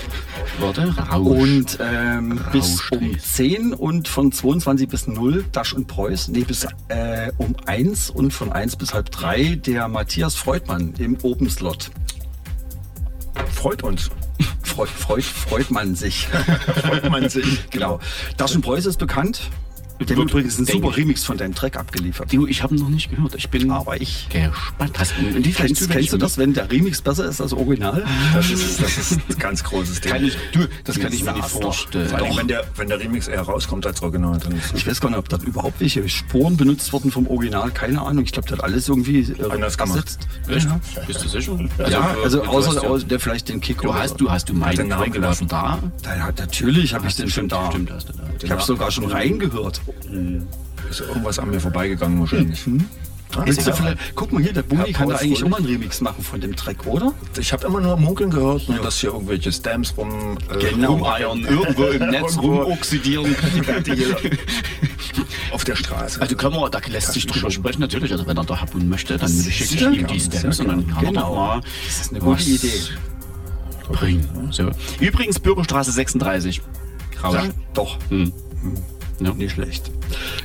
Warte, 0.58 0.94
Rausch. 0.96 1.38
Und 1.38 1.78
ähm, 1.80 2.40
bis 2.52 2.80
Rausch 2.80 2.92
um 2.92 3.10
ist. 3.10 3.36
10 3.36 3.74
und 3.74 4.08
von 4.08 4.32
22 4.32 4.88
bis 4.88 5.06
0 5.06 5.44
Dash 5.52 5.74
und 5.74 5.86
Preuß. 5.86 6.28
Nee, 6.28 6.44
bis 6.44 6.66
äh, 6.88 7.32
um 7.36 7.54
1 7.66 8.10
und 8.10 8.32
von 8.32 8.52
1 8.52 8.76
bis 8.76 8.94
halb 8.94 9.10
3 9.10 9.56
der 9.56 9.88
Matthias 9.88 10.34
Freudmann 10.34 10.94
im 10.98 11.18
Open 11.22 11.50
Slot. 11.50 11.90
Freut 13.52 13.82
uns. 13.82 14.10
Freut, 14.62 14.88
freut, 14.88 15.24
freut 15.24 15.70
man 15.70 15.94
sich. 15.94 16.28
Freut 16.86 17.10
man 17.10 17.28
sich. 17.28 17.70
genau. 17.70 18.00
Dash 18.36 18.54
und 18.54 18.62
Preuß 18.62 18.86
ist 18.86 18.98
bekannt. 18.98 19.50
Der 19.98 20.06
hat 20.08 20.16
Wird, 20.16 20.30
übrigens 20.30 20.58
einen 20.58 20.66
super. 20.66 20.94
Remix 20.96 21.24
von 21.24 21.38
deinem 21.38 21.54
Track 21.54 21.76
abgeliefert. 21.76 22.32
Du, 22.32 22.46
ich 22.46 22.62
habe 22.62 22.74
ihn 22.74 22.80
noch 22.82 22.88
nicht 22.90 23.10
gehört. 23.10 23.34
Ich 23.34 23.48
bin 23.48 23.70
Aber 23.70 24.00
ich. 24.00 24.28
gespannt. 24.28 24.98
Hast 24.98 25.14
du 25.18 25.26
und 25.36 25.42
die 25.44 25.52
vielleicht 25.52 25.76
Kennst, 25.76 25.90
kennst 25.90 26.12
du 26.12 26.18
das, 26.18 26.36
wenn 26.38 26.52
der 26.52 26.70
Remix 26.70 27.00
besser 27.00 27.24
ist 27.26 27.40
als 27.40 27.52
Original? 27.54 28.04
Das 28.34 28.50
ist, 28.50 28.82
das 28.82 28.98
ist 28.98 29.12
ein 29.12 29.38
ganz 29.38 29.64
großes 29.64 30.00
Ding. 30.02 30.12
Kann 30.12 30.24
ich, 30.24 30.36
du, 30.52 30.66
das 30.84 30.98
kann 31.00 31.12
ich 31.12 31.24
mir 31.24 31.32
nicht 31.32 31.48
vorstellen. 31.48 32.08
Vor 32.08 32.18
allem, 32.18 32.36
wenn 32.36 32.48
der, 32.48 32.64
wenn 32.76 32.88
der 32.88 33.00
Remix 33.00 33.26
eher 33.28 33.40
rauskommt 33.42 33.86
als 33.86 34.02
Original, 34.02 34.38
dann 34.38 34.52
ist 34.52 34.74
Ich 34.74 34.86
weiß 34.86 35.00
gar 35.00 35.08
nicht, 35.08 35.18
ob 35.18 35.28
da 35.30 35.38
überhaupt 35.38 35.80
welche 35.80 36.06
Spuren 36.08 36.56
benutzt 36.56 36.92
wurden 36.92 37.10
vom 37.10 37.26
Original. 37.28 37.70
Keine 37.70 38.02
Ahnung. 38.02 38.24
Ich 38.24 38.32
glaube, 38.32 38.48
der 38.48 38.58
hat 38.58 38.64
alles 38.64 38.88
irgendwie 38.88 39.20
äh, 39.20 39.50
Anders 39.50 39.76
ersetzt. 39.76 40.28
Echt? 40.48 40.68
Bist 41.06 41.24
du 41.24 41.28
sicher? 41.28 41.58
Ja, 41.88 42.12
du- 42.14 42.22
also 42.22 42.42
außer 42.44 42.74
ja- 42.82 42.88
außer 42.88 43.06
der 43.06 43.18
vielleicht 43.20 43.48
den 43.48 43.60
Kick 43.60 43.80
Du 43.80 43.94
hast, 43.94 44.20
du 44.20 44.30
hast 44.30 44.48
du 44.48 44.54
meinen 44.54 44.88
Namen 44.88 45.04
Track 45.04 45.12
gelassen. 45.14 45.48
da. 45.48 45.78
Da, 46.02 46.16
ja, 46.16 46.26
natürlich 46.36 46.92
habe 46.94 47.06
ich 47.06 47.16
den 47.16 47.30
schon 47.30 47.48
da. 47.48 47.70
Stimmt, 47.70 47.90
hast 47.90 48.08
du 48.08 48.12
da. 48.12 48.24
Ich 48.42 48.50
habe 48.50 48.62
sogar 48.62 48.90
schon 48.90 49.06
reingehört. 49.06 49.80
Ist 50.90 51.00
irgendwas 51.00 51.38
an 51.38 51.50
mir 51.50 51.60
vorbeigegangen 51.60 52.20
wahrscheinlich. 52.20 52.64
Du 52.64 53.42
vielleicht, 53.52 53.98
guck 54.14 54.32
mal 54.32 54.40
hier, 54.42 54.52
der 54.52 54.64
Herr 54.70 54.92
kann 54.92 55.08
da 55.08 55.16
eigentlich 55.16 55.44
mal 55.44 55.56
einen 55.56 55.66
Remix 55.66 56.00
machen 56.00 56.22
von 56.22 56.40
dem 56.40 56.54
Track, 56.56 56.86
oder? 56.86 57.12
Ich 57.38 57.52
habe 57.52 57.66
immer 57.66 57.80
nur 57.80 57.96
munkeln 57.96 58.30
gehört, 58.30 58.68
ne, 58.68 58.78
dass 58.82 58.98
hier 59.00 59.10
irgendwelche 59.12 59.52
Stamps 59.52 59.94
rum 59.96 60.38
äh, 60.50 60.58
Genau. 60.70 60.92
Rumeiern, 60.94 61.40
irgendwo 61.44 61.84
im 61.84 62.10
Netz 62.10 62.38
rumoxidieren. 62.38 63.34
auf 65.52 65.64
der 65.64 65.76
Straße. 65.76 66.20
Also 66.20 66.36
können 66.36 66.54
wir, 66.54 66.70
da 66.70 66.80
lässt 66.88 67.12
sich 67.12 67.26
drüber 67.26 67.50
sprechen, 67.50 67.80
natürlich. 67.80 68.12
Also 68.12 68.26
wenn 68.26 68.36
er 68.36 68.44
da 68.44 68.60
haben 68.60 68.88
möchte, 68.88 69.16
dann 69.18 69.28
schicke 69.30 69.74
ich 69.90 69.98
ihm 70.00 70.06
die 70.06 70.20
Stamps 70.20 70.60
und 70.60 70.68
dann 70.68 70.86
kann 70.86 71.04
er 71.04 71.10
Genau. 71.10 71.28
doch 71.28 71.36
mal 71.36 71.60
Das 71.86 72.00
ist 72.00 72.10
eine 72.12 72.20
gute 72.20 72.42
Idee. 72.42 72.72
bringen. 73.92 74.48
So. 74.50 74.70
Übrigens 75.00 75.38
Bürgerstraße 75.40 75.92
36. 75.92 76.62
Rausch. 77.22 77.34
Ja, 77.34 77.44
doch. 77.74 77.98
Hm. 78.08 78.32
Ja. 79.20 79.32
Nicht 79.34 79.52
schlecht. 79.52 79.90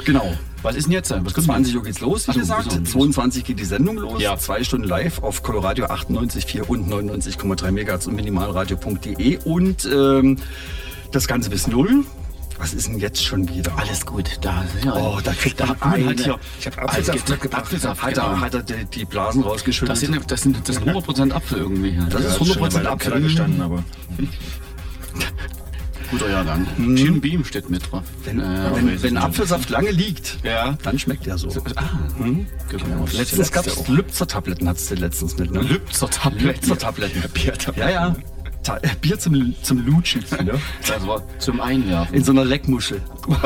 Genau. 0.06 0.34
Was 0.62 0.76
ist 0.76 0.86
denn 0.86 0.94
jetzt? 0.94 1.10
Was 1.12 1.34
kommt 1.34 1.46
20 1.48 1.76
Uhr 1.76 1.84
geht's 1.84 2.00
los, 2.02 2.28
wie 2.28 2.34
gesagt. 2.40 2.68
wieso? 2.80 2.92
22 2.92 3.44
geht 3.44 3.60
die 3.60 3.66
Sendung 3.66 3.98
los. 3.98 4.22
Ja. 4.22 4.38
Zwei 4.38 4.64
Stunden 4.64 4.88
live 4.88 5.22
auf 5.24 5.44
Coloradio 5.44 5.86
98,4 5.88 6.62
und 6.68 6.88
99,3 6.88 7.72
MHz 7.72 8.08
und 8.08 8.16
minimalradio.de. 8.16 9.40
Und 9.44 9.86
ähm, 9.92 10.38
das 11.12 11.28
Ganze 11.28 11.50
bis 11.50 11.68
null. 11.68 12.06
Was 12.60 12.74
ist 12.76 12.88
denn 12.88 13.00
jetzt 13.00 13.24
schon 13.24 13.50
wieder? 13.50 13.76
Alles 13.76 14.06
gut. 14.06 14.38
Da, 14.42 14.64
ja, 14.86 14.94
Oh, 14.96 15.20
da 15.24 15.34
kriegt 15.34 15.60
er 15.60 15.70
hat 15.70 15.80
man 15.82 15.94
eine- 15.96 16.06
halt 16.06 16.20
hier. 16.24 16.40
Ich 16.60 16.68
hab 16.68 16.78
Apfelsaft 16.78 17.30
mitgebracht. 17.30 17.62
Apfelsaft, 17.64 18.02
Hat 18.04 18.18
er, 18.18 18.24
genau. 18.30 18.40
hat 18.40 18.54
er 18.54 18.62
die, 18.62 18.86
die 18.86 19.06
Blasen 19.06 19.42
rausgeschüttelt? 19.42 19.90
Das 19.92 20.00
sind, 20.00 20.32
das 20.32 20.42
sind, 20.44 20.70
das 20.70 20.76
sind 20.76 20.88
100% 20.90 21.32
Apfel 21.32 21.58
irgendwie. 21.58 21.98
Das 22.12 22.22
Ja, 22.22 22.30
ist 22.30 22.40
hat 22.40 22.48
schon 22.48 22.58
100% 22.58 22.64
eine 22.64 22.74
Weile 22.76 22.86
im 22.88 22.94
Apfel. 22.94 23.22
Gestanden, 23.22 23.62
aber 23.64 23.84
Guter 26.12 26.30
Jahrgang. 26.30 26.68
Jim 26.96 27.22
Beam 27.22 27.44
steht 27.46 27.70
mit 27.70 27.90
drauf. 27.92 28.04
wenn, 28.26 28.40
Äh, 28.40 28.44
wenn, 28.76 29.02
wenn 29.04 29.18
Apfelsaft 29.18 29.70
lange 29.70 29.92
liegt, 29.92 30.38
Ja. 30.44 30.78
dann 30.84 31.00
schmeckt 31.00 31.26
er 31.26 31.38
so. 31.38 31.48
Ah, 31.76 31.90
genau. 32.70 33.06
Letztens 33.14 33.52
gab 33.52 33.66
es 33.66 33.88
Lübzer-Tabletten, 33.88 34.68
hattest 34.68 34.92
du 34.92 34.96
letztens 34.96 35.38
mit, 35.38 35.52
ne? 35.52 35.62
Lübzer 35.62 36.10
Tabletten. 36.10 36.70
Lübzer-Tabletten. 36.70 37.24
Ja, 37.78 37.90
ja. 37.90 38.16
Ta 38.64 38.78
äh, 38.84 38.90
Bier 39.02 39.18
zum, 39.18 39.56
zum 39.64 39.84
Lutschen. 39.86 40.24
Ne? 40.44 40.60
Das 40.88 41.08
war 41.08 41.24
zum 41.40 41.60
Einwerfen. 41.62 42.14
In 42.16 42.24
so 42.24 42.32
einer 42.32 42.46
Leckmuschel. 42.46 43.02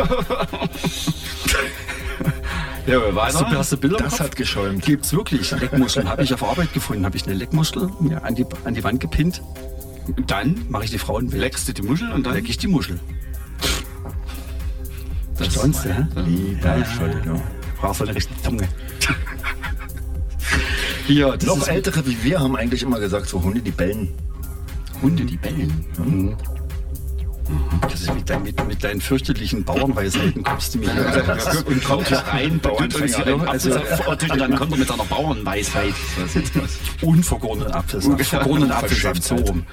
Ja, 2.88 3.00
Hast 3.16 3.42
du, 3.42 3.46
hast 3.46 3.72
du 3.72 3.78
Bilder 3.78 3.98
das 3.98 4.20
hat 4.20 4.36
geschäumt. 4.36 4.86
Gibt's 4.86 5.12
wirklich. 5.12 5.50
Leckmuscheln 5.50 6.08
habe 6.08 6.24
ich 6.24 6.32
auf 6.36 6.44
Arbeit 6.44 6.72
gefunden. 6.72 7.04
Habe 7.04 7.18
ich 7.18 7.26
eine 7.26 7.34
Leckmuschel 7.34 7.90
mir 8.00 8.24
an 8.24 8.36
die, 8.36 8.46
an 8.64 8.76
die 8.76 8.84
Wand 8.84 9.00
gepinnt. 9.00 9.42
Dann 10.28 10.66
Mache 10.70 10.86
ich 10.86 10.92
die 10.92 10.98
Frauen 10.98 11.32
weg. 11.32 11.42
leckst 11.42 11.68
du 11.68 11.74
die 11.74 11.82
Muschel 11.82 12.12
und 12.12 12.26
dann 12.26 12.34
Leck 12.34 12.50
ich 12.50 12.58
die 12.58 12.68
Muschel. 12.68 13.00
das 15.38 15.54
Sonst, 15.54 15.86
ja? 15.86 16.08
Ja, 16.64 16.78
ja. 16.78 17.42
Brauchst 17.78 18.00
du 18.02 18.06
eine 18.06 18.16
richtige 18.16 18.42
Zunge. 18.42 18.68
Das 21.08 21.46
Noch 21.46 21.68
ältere 21.68 22.06
wie 22.08 22.24
wir 22.24 22.40
haben 22.40 22.56
eigentlich 22.56 22.82
immer 22.82 23.00
gesagt, 23.00 23.28
so 23.28 23.44
Hunde, 23.44 23.62
die 23.62 23.70
bellen. 23.70 24.10
Hunde, 25.04 25.24
die 25.24 25.38
bellen. 25.38 25.86
Das 25.96 26.55
ist 27.94 28.14
mit, 28.14 28.30
dein, 28.30 28.44
mit, 28.44 28.68
mit 28.68 28.84
deinen 28.84 29.02
fürchterlichen 29.02 29.64
Bauernweisheiten 29.64 30.44
kommst 30.44 30.76
du 30.76 30.80
mir 30.80 30.92
hier. 30.92 31.66
Und 31.68 31.84
kommt 31.84 32.12
rein, 32.12 32.60
Bauernfänger. 32.60 33.48
Also, 33.50 33.72
und 33.72 34.40
dann 34.42 34.56
kommt 34.56 34.72
er 34.72 34.78
mit 34.78 34.88
seiner 34.88 35.06
Bauernweisheit. 35.06 35.94
Unvergorenen 37.02 37.72
Apfelsaft. 37.72 38.26
Vergorenen 38.26 38.72
Apfelsaft, 38.72 39.24
so 39.24 39.36
rum. 39.36 39.66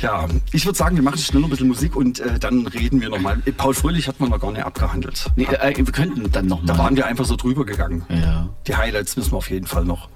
Ja, 0.00 0.26
ich 0.52 0.64
würde 0.64 0.78
sagen, 0.78 0.96
wir 0.96 1.02
machen 1.02 1.18
schnell 1.18 1.40
noch 1.40 1.48
ein 1.48 1.50
bisschen 1.50 1.68
Musik 1.68 1.96
und 1.96 2.20
äh, 2.20 2.38
dann 2.38 2.66
reden 2.66 3.00
wir 3.00 3.08
nochmal. 3.10 3.38
Paul 3.56 3.74
Fröhlich 3.74 4.08
hat 4.08 4.20
man 4.20 4.30
noch 4.30 4.40
gar 4.40 4.52
nicht 4.52 4.64
abgehandelt. 4.64 5.26
Nee, 5.36 5.44
äh, 5.44 5.76
wir 5.76 5.84
könnten 5.92 6.30
dann 6.30 6.46
noch 6.46 6.64
Da 6.64 6.78
waren 6.78 6.96
wir 6.96 7.06
einfach 7.06 7.24
so 7.24 7.36
drüber 7.36 7.64
gegangen. 7.64 8.04
Ja, 8.08 8.48
Die 8.66 8.76
Highlights 8.76 9.16
wissen 9.16 9.32
wir 9.32 9.38
auf 9.38 9.50
jeden 9.50 9.66
Fall 9.66 9.84
noch. 9.84 10.08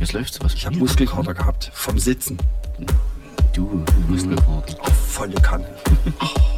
jetzt 0.00 0.12
läuft's 0.12 0.38
was. 0.40 0.54
Ich 0.54 0.66
habe 0.66 0.76
Muskelkater 0.76 1.34
gehabt. 1.34 1.70
Vom 1.74 1.98
Sitzen. 1.98 2.38
Du, 3.58 3.82
Muskelkater. 4.06 4.76
Volle 5.08 5.34
Kanne. 5.42 5.64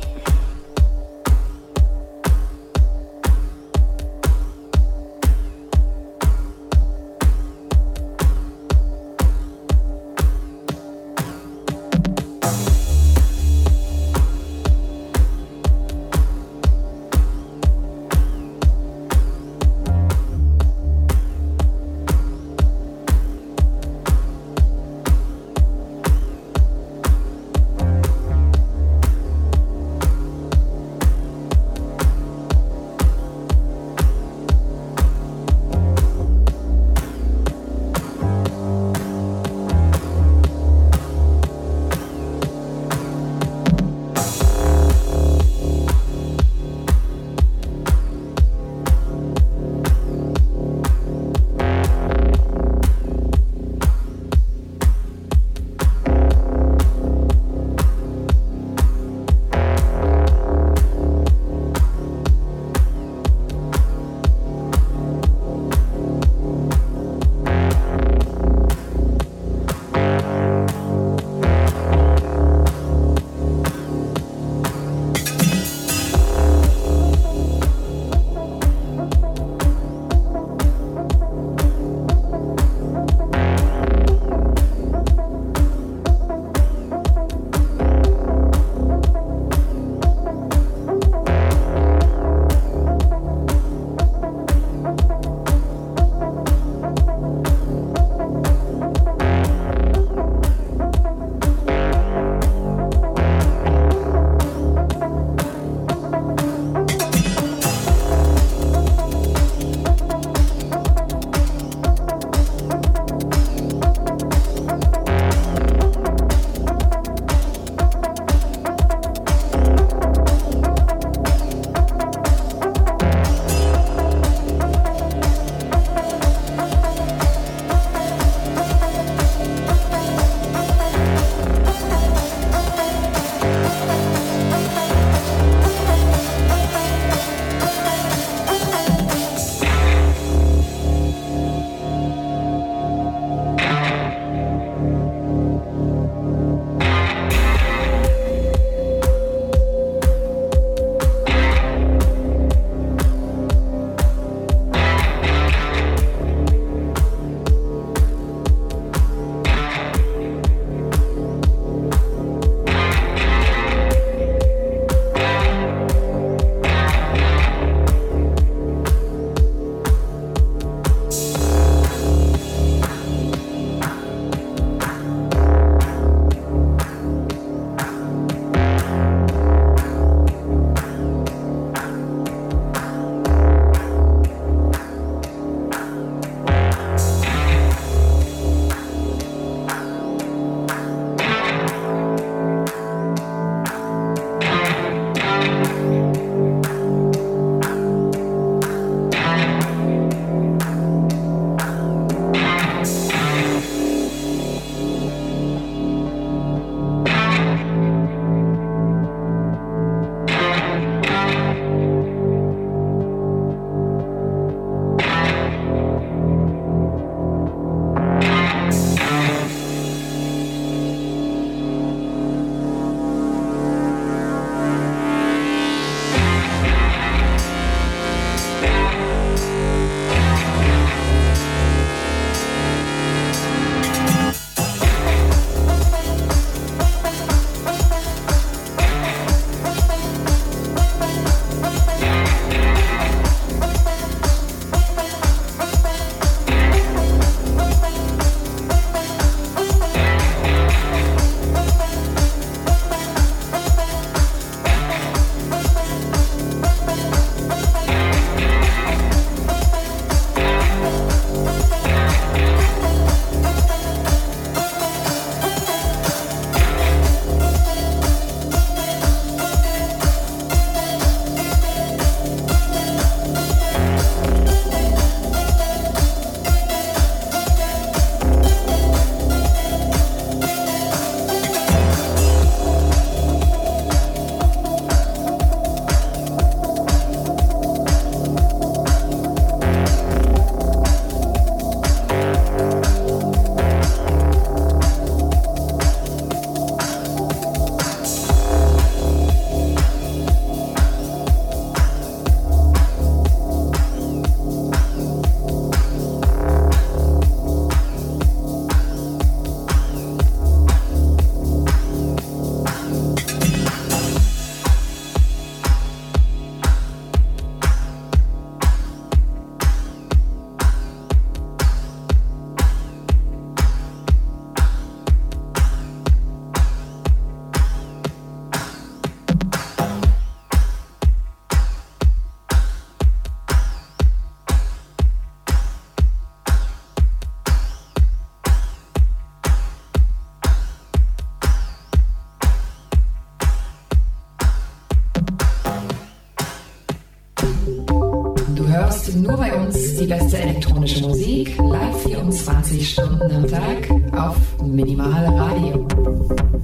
nur 349.15 349.37
bei 349.37 349.53
uns 349.55 349.97
die 349.97 350.07
beste 350.07 350.39
elektronische 350.39 351.03
Musik, 351.03 351.57
live 351.59 352.03
24 352.05 352.91
Stunden 352.91 353.31
am 353.31 353.47
Tag 353.47 353.91
auf 354.13 354.37
Minimal 354.63 355.25
Radio. 355.27 356.60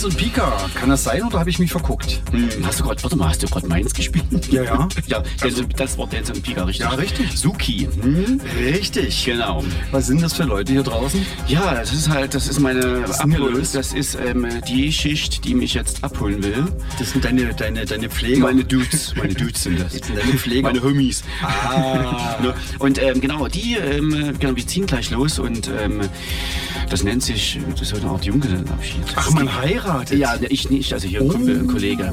Dennis 0.00 0.04
und 0.04 0.16
Pika. 0.16 0.59
Kann 0.90 0.96
das 0.96 1.04
sein 1.04 1.22
oder 1.22 1.38
habe 1.38 1.48
ich 1.50 1.60
mich 1.60 1.70
verguckt? 1.70 2.20
Hm, 2.32 2.48
hast 2.64 2.80
du 2.80 2.84
gerade, 2.84 3.00
warte 3.04 3.14
mal, 3.14 3.28
hast 3.28 3.40
du 3.40 3.46
gerade 3.46 3.68
meins 3.68 3.94
gespielt? 3.94 4.24
Ja, 4.50 4.64
ja. 4.64 4.88
ja, 5.06 5.22
Dance, 5.40 5.64
das 5.76 5.96
war 5.96 6.08
Dance 6.08 6.32
und 6.32 6.42
Pika, 6.42 6.64
richtig? 6.64 6.84
Ja, 6.84 6.90
richtig. 6.94 7.38
Suki. 7.38 7.88
Hm? 8.02 8.40
Richtig. 8.58 9.24
Genau. 9.24 9.62
Was 9.92 10.08
sind 10.08 10.20
das 10.20 10.32
für 10.32 10.42
Leute 10.42 10.72
hier 10.72 10.82
draußen? 10.82 11.24
Ja, 11.46 11.74
das 11.74 11.92
ist 11.92 12.08
halt, 12.08 12.34
das 12.34 12.48
ist 12.48 12.58
meine 12.58 12.80
ist 12.80 13.20
Abhol- 13.20 13.50
los? 13.52 13.70
Das 13.70 13.92
ist 13.92 14.16
ähm, 14.16 14.48
die 14.66 14.92
Schicht, 14.92 15.44
die 15.44 15.54
mich 15.54 15.74
jetzt 15.74 16.02
abholen 16.02 16.42
will. 16.42 16.64
Das 16.98 17.12
sind 17.12 17.24
deine, 17.24 17.54
deine, 17.54 17.84
deine 17.84 18.10
Pfleger. 18.10 18.40
Meine 18.40 18.64
Dudes, 18.64 19.14
meine 19.14 19.34
Dudes 19.34 19.62
sind 19.62 19.78
das. 19.78 19.92
Jetzt 19.94 20.06
sind 20.06 20.18
deine 20.18 20.32
Pfleger. 20.32 20.62
Meine 20.62 20.82
Homies. 20.82 21.22
Ah. 21.42 22.36
Ne? 22.40 22.54
Und 22.78 23.00
ähm, 23.02 23.20
genau, 23.20 23.48
die, 23.48 23.74
ähm, 23.76 24.34
genau, 24.38 24.56
wir 24.56 24.66
ziehen 24.66 24.86
gleich 24.86 25.10
los 25.10 25.38
und 25.38 25.68
ähm, 25.78 26.00
das 26.88 27.02
nennt 27.04 27.22
sich, 27.22 27.60
das 27.72 27.82
ist 27.82 27.88
so 27.90 27.96
eine 27.96 28.06
Art 28.06 28.24
Junggesellenabschied. 28.24 29.02
Ach, 29.14 29.30
man 29.32 29.60
heiratet. 29.60 30.18
Ja, 30.18 30.36
ich 30.48 30.70
nicht, 30.80 30.94
also 30.94 31.06
hier 31.06 31.18
kommt 31.20 31.46
ein 31.46 31.66
Kollege. 31.66 32.10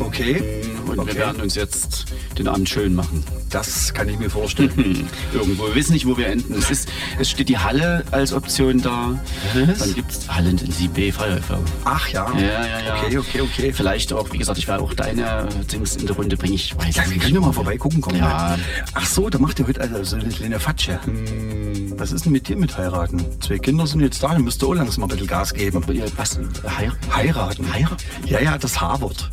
Okay. 0.00 0.42
Und 0.86 0.98
Okay. 0.98 1.08
wir 1.08 1.14
werden 1.16 1.40
uns 1.40 1.54
jetzt 1.54 2.04
den 2.38 2.48
Abend 2.48 2.68
schön 2.68 2.94
machen. 2.94 3.24
Das 3.50 3.92
kann 3.92 4.08
ich 4.08 4.18
mir 4.18 4.30
vorstellen. 4.30 5.08
Irgendwo. 5.34 5.66
Wir 5.66 5.74
wissen 5.74 5.92
nicht, 5.92 6.06
wo 6.06 6.16
wir 6.16 6.28
enden. 6.28 6.54
Es, 6.54 6.70
ist, 6.70 6.88
es 7.18 7.28
steht 7.30 7.48
die 7.48 7.58
Halle 7.58 8.04
als 8.12 8.32
Option 8.32 8.80
da. 8.80 9.18
Was? 9.66 9.78
Dann 9.80 9.94
gibt 9.94 10.12
es 10.12 10.28
Halle 10.32 10.50
in 10.50 10.58
sie 10.70 10.86
B, 10.88 11.10
Feuerwehr. 11.10 11.58
Ach 11.84 12.08
ja. 12.08 12.32
Ja, 12.34 12.40
ja, 12.40 12.80
ja. 12.86 12.96
Okay, 13.04 13.18
okay, 13.18 13.40
okay. 13.40 13.72
Vielleicht 13.72 14.12
auch, 14.12 14.32
wie 14.32 14.38
gesagt, 14.38 14.58
ich 14.58 14.68
werde 14.68 14.82
auch 14.84 14.94
deine 14.94 15.48
Dings 15.72 15.96
in 15.96 16.06
der 16.06 16.14
Runde 16.14 16.36
bringen. 16.36 16.54
Ich 16.54 16.76
weiß 16.76 16.94
Ja, 16.94 17.02
wir 17.04 17.10
nicht. 17.10 17.22
können 17.22 17.34
ja 17.34 17.40
mal 17.40 17.52
vorbeigucken 17.52 18.00
kommen. 18.00 18.18
Ja. 18.18 18.56
Ach 18.94 19.06
so, 19.06 19.28
da 19.28 19.38
macht 19.38 19.58
ihr 19.58 19.66
heute 19.66 19.80
also 19.80 20.02
so 20.04 20.16
eine 20.16 20.28
kleine 20.28 20.60
Fatsche. 20.60 21.00
Hm. 21.04 21.98
Was 21.98 22.12
ist 22.12 22.24
denn 22.24 22.32
mit 22.32 22.48
dir 22.48 22.56
mit 22.56 22.78
heiraten? 22.78 23.24
Zwei 23.40 23.58
Kinder 23.58 23.86
sind 23.86 24.00
jetzt 24.00 24.22
da, 24.22 24.28
dann 24.28 24.42
müsst 24.42 24.62
ihr 24.62 24.68
auch 24.68 24.74
langsam 24.74 25.00
mal 25.00 25.06
ein 25.06 25.10
bisschen 25.10 25.26
Gas 25.26 25.52
geben. 25.52 25.84
Was? 26.16 26.38
Heir 26.78 26.92
Heiraten. 27.14 27.72
Heiraten? 27.72 27.96
Ja, 28.26 28.40
ja, 28.40 28.56
das 28.58 28.80
H-Wort. 28.80 29.30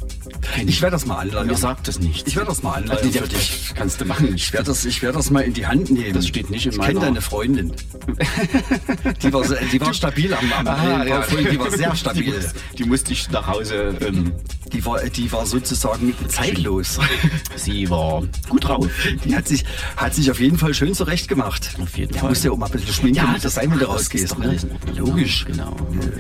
Ich 0.66 0.82
werde 0.82 0.96
das 0.96 1.06
mal 1.06 1.18
anleiern. 1.18 1.48
Mir 1.48 1.56
sagt 1.56 1.88
das 1.88 2.00
nicht. 2.00 2.28
Ich 2.28 2.36
werde 2.36 2.50
das 2.50 2.64
mal 2.64 2.74
anleiern 2.74 3.10
ja, 3.12 3.22
für 3.22 3.28
dich. 3.28 3.72
Kannst 3.76 4.02
du 4.02 4.06
machen. 4.06 4.34
Ich 4.36 4.52
werde 4.54 4.66
das, 4.68 4.86
ich 4.86 5.02
werde 5.02 5.18
das 5.18 5.30
mal 5.30 5.42
in 5.42 5.54
die 5.54 5.68
Hand 5.68 5.90
nehmen. 5.92 6.14
Das 6.14 6.28
steht 6.28 6.50
nicht 6.50 6.66
in 6.66 6.72
Ich 6.74 6.80
kenne 6.80 6.94
meiner- 6.96 7.06
deine 7.08 7.22
Freundin. 7.22 7.74
Die 9.22 9.34
war, 9.34 9.44
die 9.44 9.82
war 9.82 9.94
stabil 9.94 10.34
am, 10.34 10.54
am 10.54 10.68
Ah, 10.68 11.04
ja. 11.06 11.22
die 11.52 11.60
war 11.60 11.72
sehr 11.72 11.96
stabil. 11.96 12.34
die 12.78 12.84
musste 12.86 13.12
ich 13.14 13.30
nach 13.32 13.48
Hause. 13.48 13.96
Ähm, 14.02 14.34
Die 14.72 14.84
war, 14.86 15.00
die 15.04 15.32
war 15.32 15.46
sozusagen 15.46 16.14
zeitlos. 16.28 17.00
sie 17.56 17.90
war 17.90 18.24
gut 18.50 18.64
drauf. 18.66 18.88
Die 19.26 19.36
hat 19.36 19.48
sich, 19.48 19.66
hat 19.96 20.14
sich 20.14 20.30
auf 20.32 20.40
jeden 20.40 20.58
Fall 20.58 20.74
schön 20.74 20.94
zurecht 20.94 21.28
gemacht. 21.28 21.70
Auf 21.82 21.98
jeden 21.98 22.14
ja, 22.14 22.20
Fall. 22.22 22.30
musst 22.30 22.44
ja 22.44 22.52
auch 22.52 22.58
mal 22.58 22.66
ein 22.68 22.72
bisschen 22.74 22.94
schminken, 22.94 23.18
Ja, 23.18 23.36
das 23.42 23.56
sein, 23.56 23.72
wenn 23.72 23.80
du 23.80 23.86
das 23.86 23.94
rausgehst. 23.96 24.38
ne? 24.40 24.58
Logisch. 24.96 25.46
Genau. 25.46 25.72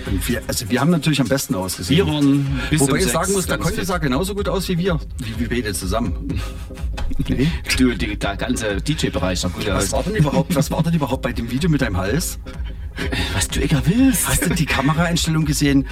Und 0.05 0.27
wir, 0.27 0.41
also 0.47 0.69
wir 0.69 0.79
haben 0.81 0.91
natürlich 0.91 1.21
am 1.21 1.27
besten 1.27 1.55
ausgesehen. 1.55 1.97
Wir 2.05 2.13
waren 2.13 2.59
bis 2.69 2.79
Wobei 2.81 2.97
ich 2.99 3.05
sagen 3.07 3.31
muss, 3.33 3.45
der 3.45 3.57
ganz 3.57 3.65
Conte 3.65 3.79
fit. 3.79 3.87
Genauso 4.07 4.35
gut 4.35 4.47
aus 4.47 4.69
wie 4.69 4.77
wir. 4.77 4.99
Wie 5.17 5.37
wir 5.39 5.49
beide 5.49 5.73
zusammen. 5.73 6.39
Nee. 7.27 7.51
Du, 7.77 7.93
die, 7.93 8.17
der 8.17 8.37
ganze 8.37 8.77
DJ-Bereich 8.77 9.41
sah 9.41 9.49
gut 9.49 9.67
Was 9.67 9.85
aus. 9.85 9.91
war 9.93 10.03
denn 10.03 10.15
überhaupt, 10.15 10.55
was 10.55 10.71
war 10.71 10.81
denn 10.81 10.93
überhaupt 10.93 11.21
bei 11.21 11.33
dem 11.33 11.51
Video 11.51 11.69
mit 11.69 11.81
deinem 11.81 11.97
Hals? 11.97 12.39
Was 13.33 13.47
du 13.49 13.61
egal 13.61 13.81
willst. 13.85 14.27
Hast 14.27 14.45
du 14.45 14.53
die 14.55 14.65
Kameraeinstellung 14.65 15.45
gesehen? 15.45 15.87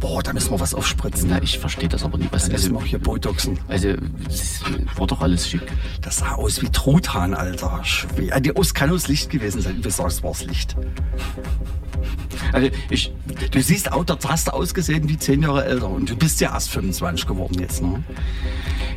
Boah, 0.00 0.22
da 0.22 0.32
müssen 0.32 0.50
wir 0.50 0.58
was 0.58 0.74
aufspritzen. 0.74 1.28
Na, 1.30 1.40
ich 1.40 1.58
verstehe 1.60 1.88
das 1.88 2.02
aber 2.02 2.18
nicht. 2.18 2.32
Was, 2.32 2.46
Da 2.46 2.52
müssen 2.52 2.64
also, 2.64 2.70
wir 2.74 2.78
auch 2.78 2.84
hier 2.84 2.98
Botoxen. 2.98 3.58
also, 3.68 3.94
das 4.24 4.60
war 4.96 5.06
doch 5.06 5.20
alles 5.20 5.48
schick. 5.48 5.62
Das 6.00 6.18
sah 6.18 6.32
aus 6.32 6.60
wie 6.60 6.68
Truthahn, 6.68 7.34
Alter. 7.34 7.80
Schwer. 7.84 8.40
Aus 8.56 8.74
kann 8.74 8.90
aus 8.90 9.06
Licht 9.08 9.30
gewesen 9.30 9.62
sein. 9.62 9.80
Du 9.80 9.88
sagst, 9.90 10.22
war's 10.24 10.44
Licht. 10.44 10.76
Also, 12.52 12.68
ich, 12.90 13.12
Du 13.50 13.60
siehst 13.60 13.92
auch, 13.92 14.04
dort 14.04 14.26
hast 14.28 14.48
du 14.48 14.52
ausgesehen 14.52 15.08
wie 15.08 15.18
zehn 15.18 15.42
Jahre 15.42 15.64
älter. 15.64 15.88
Und 15.88 16.10
du 16.10 16.16
bist 16.16 16.40
ja 16.40 16.52
erst 16.52 16.70
25 16.70 17.26
geworden 17.26 17.58
jetzt, 17.60 17.82
ne? 17.82 18.02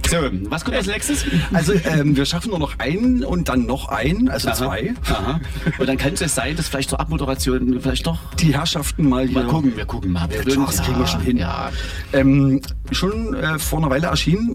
so, 0.08 0.18
was 0.50 0.64
kommt 0.64 0.78
als 0.78 0.88
nächstes? 0.88 1.26
Also, 1.52 1.74
ähm, 1.74 2.16
wir 2.16 2.26
schaffen 2.26 2.52
nur 2.52 2.60
noch 2.60 2.78
einen 2.80 3.24
und 3.24 3.50
dann 3.50 3.66
noch 3.66 3.90
einen, 3.90 4.30
also 4.30 4.50
Aha. 4.50 4.56
zwei. 4.56 4.94
Aha. 5.10 5.40
Und 5.78 5.88
dann 5.88 5.98
könnte 5.98 6.26
es 6.26 6.36
sein, 6.36 6.56
dass 6.56 6.68
vielleicht 6.68 6.90
zur 6.90 7.00
Abmoderation 7.00 7.80
vielleicht 7.82 8.06
doch. 8.06 8.20
Die 8.36 8.54
Herrschaften 8.54 9.10
mal 9.10 9.28
hier. 9.28 9.40
Mal 9.40 9.48
gucken, 9.48 9.76
wir 9.76 9.86
gucken 9.86 10.12
mal. 10.12 10.28
Klar, 10.28 10.68
das 10.68 10.82
kriegen 10.82 11.00
wir 11.00 11.08
schon 11.08 11.22
hin. 11.22 11.38
Ja. 11.38 11.72
Ähm, 12.14 12.62
schon 12.92 13.34
äh, 13.34 13.58
vor 13.58 13.80
einer 13.80 13.90
Weile 13.90 14.08
erschienen. 14.08 14.54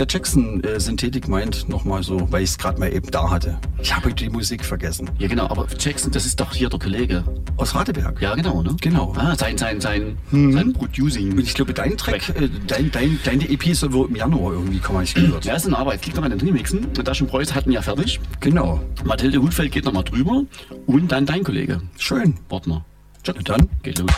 Der 0.00 0.06
Jackson 0.08 0.64
äh, 0.64 0.80
Synthetik 0.80 1.28
meint 1.28 1.68
nochmal 1.68 2.02
so, 2.02 2.26
weil 2.32 2.42
ich 2.42 2.48
es 2.48 2.56
gerade 2.56 2.80
mal 2.80 2.90
eben 2.90 3.10
da 3.10 3.28
hatte. 3.28 3.58
Ich 3.82 3.94
habe 3.94 4.14
die 4.14 4.30
Musik 4.30 4.64
vergessen. 4.64 5.10
ja, 5.18 5.28
genau, 5.28 5.44
aber 5.50 5.66
Jackson, 5.78 6.10
das 6.10 6.24
ist 6.24 6.40
doch 6.40 6.54
hier 6.54 6.70
der 6.70 6.78
Kollege. 6.78 7.22
Aus 7.58 7.74
Radeberg. 7.74 8.18
Ja, 8.18 8.34
genau, 8.34 8.62
ne? 8.62 8.74
Genau. 8.80 9.12
Ah, 9.18 9.36
sein, 9.36 9.58
sein, 9.58 9.78
sein, 9.78 10.16
Mhm. 10.30 10.52
sein 10.54 10.72
Producing. 10.72 11.32
Und 11.32 11.40
ich 11.40 11.52
glaube, 11.52 11.74
dein 11.74 11.98
Track, 11.98 12.30
äh, 12.30 12.48
dein, 12.66 12.90
dein, 12.90 13.18
deine 13.24 13.46
EP 13.50 13.74
soll 13.74 13.92
wohl 13.92 14.08
im 14.08 14.16
Januar 14.16 14.54
irgendwie 14.54 14.78
kommen, 14.78 14.96
habe 15.00 15.04
ich 15.04 15.14
gehört. 15.14 15.44
Ja, 15.44 15.54
ist 15.54 15.66
eine 15.66 15.76
Arbeit. 15.76 16.00
Klick 16.00 16.14
nochmal 16.14 16.30
den 16.30 16.40
Remixen. 16.40 16.86
Und 16.86 17.06
Daschen 17.06 17.26
Preuß 17.26 17.54
hatten 17.54 17.70
ja 17.70 17.82
fertig. 17.82 18.20
Genau. 18.40 18.80
Mathilde 19.04 19.42
Hutfeld 19.42 19.70
geht 19.70 19.84
nochmal 19.84 20.04
drüber. 20.04 20.44
Und 20.86 21.12
dann 21.12 21.26
dein 21.26 21.44
Kollege. 21.44 21.82
Schön. 21.98 22.36
Wortner. 22.48 22.86
Na 23.26 23.34
dann. 23.44 23.68
Geht 23.82 23.98
los. 23.98 24.10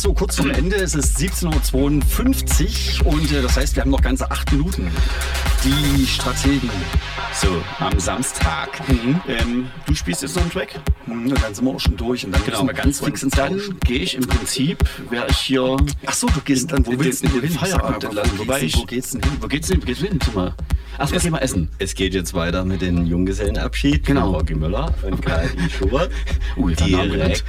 Sind 0.00 0.10
so 0.10 0.14
kurz 0.14 0.36
zum 0.36 0.50
Ende. 0.50 0.76
Es 0.76 0.94
ist 0.94 1.16
17.52 1.18 3.04
Uhr 3.04 3.12
und 3.12 3.32
äh, 3.32 3.42
das 3.42 3.56
heißt, 3.56 3.76
wir 3.76 3.82
haben 3.82 3.90
noch 3.90 4.02
ganze 4.02 4.30
acht 4.30 4.50
Minuten. 4.52 4.90
Die 5.64 6.06
Strategen. 6.06 6.70
So, 7.34 7.48
am 7.80 7.98
Samstag. 7.98 8.80
Ähm, 9.26 9.68
du 9.86 9.94
spielst 9.94 10.22
jetzt 10.22 10.34
noch 10.36 10.42
einen 10.42 10.50
Track? 10.52 10.78
Hm, 11.06 11.34
Dann 11.34 11.54
sind 11.54 11.64
wir 11.64 11.74
auch 11.74 11.80
schon 11.80 11.96
durch 11.96 12.24
und 12.24 12.32
dann 12.32 12.66
wir 12.66 12.74
ganz 12.74 13.00
fix 13.00 13.22
ins 13.22 13.34
dann 13.34 13.60
gehe 13.84 13.98
ich 13.98 14.14
im 14.14 14.26
Prinzip, 14.26 14.78
wäre 15.10 15.26
ich 15.30 15.38
hier 15.38 15.76
Ach 16.06 16.12
so, 16.14 16.26
du 16.28 16.40
gehst 16.44 16.70
dann, 16.72 16.86
wo 16.86 16.92
willst 16.98 17.22
du 17.22 17.26
in 17.28 17.32
den 17.40 17.42
hin? 17.42 17.58
Feierabend 17.58 18.02
mal, 18.02 18.08
entlassen. 18.08 18.32
wo 18.38 18.42
Wobei 18.42 18.60
geht's 18.60 18.66
ich, 18.66 18.72
denn- 18.72 18.82
wo 18.82 18.86
geht's 18.86 19.10
denn 19.12 19.22
hin? 19.22 19.32
Wo 19.40 19.46
geht's 19.48 19.68
denn, 19.68 19.82
wo 19.82 19.86
geht's 19.86 20.00
hin? 20.00 20.18
Erstmal 20.98 21.20
Thema 21.20 21.42
Essen. 21.42 21.68
Es 21.78 21.94
geht 21.94 22.14
jetzt 22.14 22.32
weiter 22.34 22.64
mit 22.64 22.80
dem 22.82 23.04
Junggesellenabschied 23.06 24.06
Genau. 24.06 24.30
Rocky 24.32 24.54
Müller 24.54 24.94
und 25.02 25.20
K.I. 25.20 25.70
Schubert. 25.70 26.10
Ui, 26.56 26.74
Direkt 26.74 27.44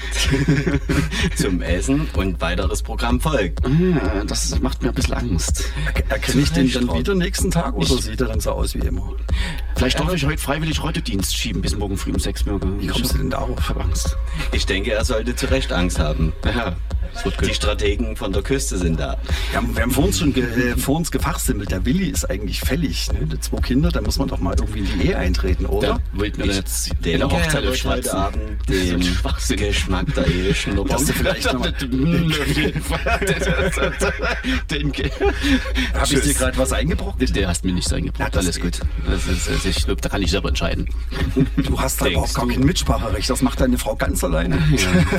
zum 1.38 1.62
Essen 1.62 2.08
und 2.16 2.42
weiteres 2.42 2.82
Programm 2.84 3.22
folgt. 3.22 3.66
Ah, 3.66 4.24
Das 4.28 4.60
macht 4.60 4.82
mir 4.84 4.90
ein 4.90 4.96
bisschen 4.96 5.14
Angst. 5.14 5.66
Erkenne 6.10 6.42
ich 6.42 6.52
den 6.52 6.72
dann 6.72 6.94
wieder 6.98 7.16
nächsten 7.16 7.50
Tag 7.52 7.74
oder 7.76 7.86
sieht 7.98 8.20
er 8.20 8.28
dann 8.28 8.40
so 8.42 8.52
aus 8.52 8.76
wie 8.76 8.80
immer? 8.80 9.14
Vielleicht 9.76 10.00
darf 10.00 10.14
ich 10.14 10.26
heute 10.26 10.42
freiwillig 10.42 10.84
Rottedienst 10.84 11.36
schieben 11.36 11.62
bis 11.62 11.78
morgen 11.78 11.98
früh 11.98 12.12
um 12.12 12.20
sechs 12.20 12.46
Uhr. 12.46 12.60
Wie 12.80 12.88
kommst 12.88 13.14
du 13.14 13.18
denn 13.20 13.30
darauf? 13.30 13.58
Ich 13.60 13.70
hab 13.70 13.84
Angst. 13.84 14.18
Ich 14.52 14.66
denke, 14.66 14.92
er 14.92 15.06
sollte 15.06 15.36
zu 15.36 15.46
Recht 15.50 15.72
Angst 15.72 16.00
haben. 16.00 16.34
Ja, 16.44 16.76
Die. 17.42 17.54
Strategen 17.54 18.16
von 18.16 18.32
der 18.32 18.42
Küste 18.42 18.78
sind 18.78 19.00
da. 19.00 19.18
Wir 19.52 19.58
haben, 19.58 19.76
wir 19.76 19.84
haben 19.84 19.92
vor 19.92 20.06
uns 20.06 20.20
schon 20.20 20.34
ge, 20.34 20.44
äh, 20.44 20.78
vor 20.78 20.96
uns 20.98 21.12
gefachsimmelt. 21.12 21.72
Der 21.72 21.86
Willi 21.86 22.10
ist 22.10 22.30
eigentlich 22.30 22.60
fällig. 22.62 23.12
Ne? 23.12 23.26
Die 23.26 23.40
zwei 23.40 23.58
Kinder, 23.60 23.90
da 23.90 24.02
muss 24.02 24.18
man 24.18 24.28
doch 24.28 24.40
mal 24.40 24.56
irgendwie 24.58 24.80
in 24.80 25.00
die 25.00 25.08
Ehe 25.08 25.18
eintreten, 25.18 25.64
Da 25.64 25.70
oder? 25.70 26.00
wollt 26.14 26.38
mir 26.38 26.46
Ich 26.46 26.56
jetzt 26.56 26.90
wird 27.04 27.24
heute 27.34 27.76
schwatzen. 27.76 28.12
Abend 28.12 28.70
den 28.70 29.02
Schwachsinn. 29.04 29.58
Geschmack 29.58 30.14
der 30.16 30.28
Ehe 30.28 30.54
schnuppern. 30.54 30.88
Dass 30.98 31.06
du 31.06 31.14
vielleicht 31.14 31.46
noch 31.54 31.60
mal, 31.60 31.70
Auf 31.78 32.58
jeden 32.58 32.82
Fall. 32.82 33.20
Den 34.72 34.94
habe 35.94 36.14
ich 36.14 36.22
dir 36.22 36.34
gerade 36.34 36.58
was 36.58 36.72
eingebrochen? 36.72 37.26
Der 37.34 37.48
hast 37.48 37.66
mir 37.66 37.74
nichts 37.74 37.92
Ja, 37.92 37.98
eingebracht. 37.98 38.36
das 38.36 38.46
Alles 38.46 38.56
geht. 38.60 38.80
gut. 38.80 38.88
Das 39.10 39.26
ist, 39.28 39.48
das 39.50 39.66
ist, 39.66 39.88
da 39.88 40.10
kann 40.10 40.22
ich 40.22 40.32
selber 40.32 40.50
entscheiden. 40.50 40.88
Du 41.58 41.80
hast 41.80 42.02
da 42.02 42.08
überhaupt 42.08 42.34
gar 42.34 42.48
kein 42.48 42.62
Mitspracherecht. 42.62 43.30
Das 43.30 43.42
macht 43.42 43.60
deine 43.62 43.78
Frau 43.78 43.96
ganz 43.96 44.24
alleine. 44.24 44.58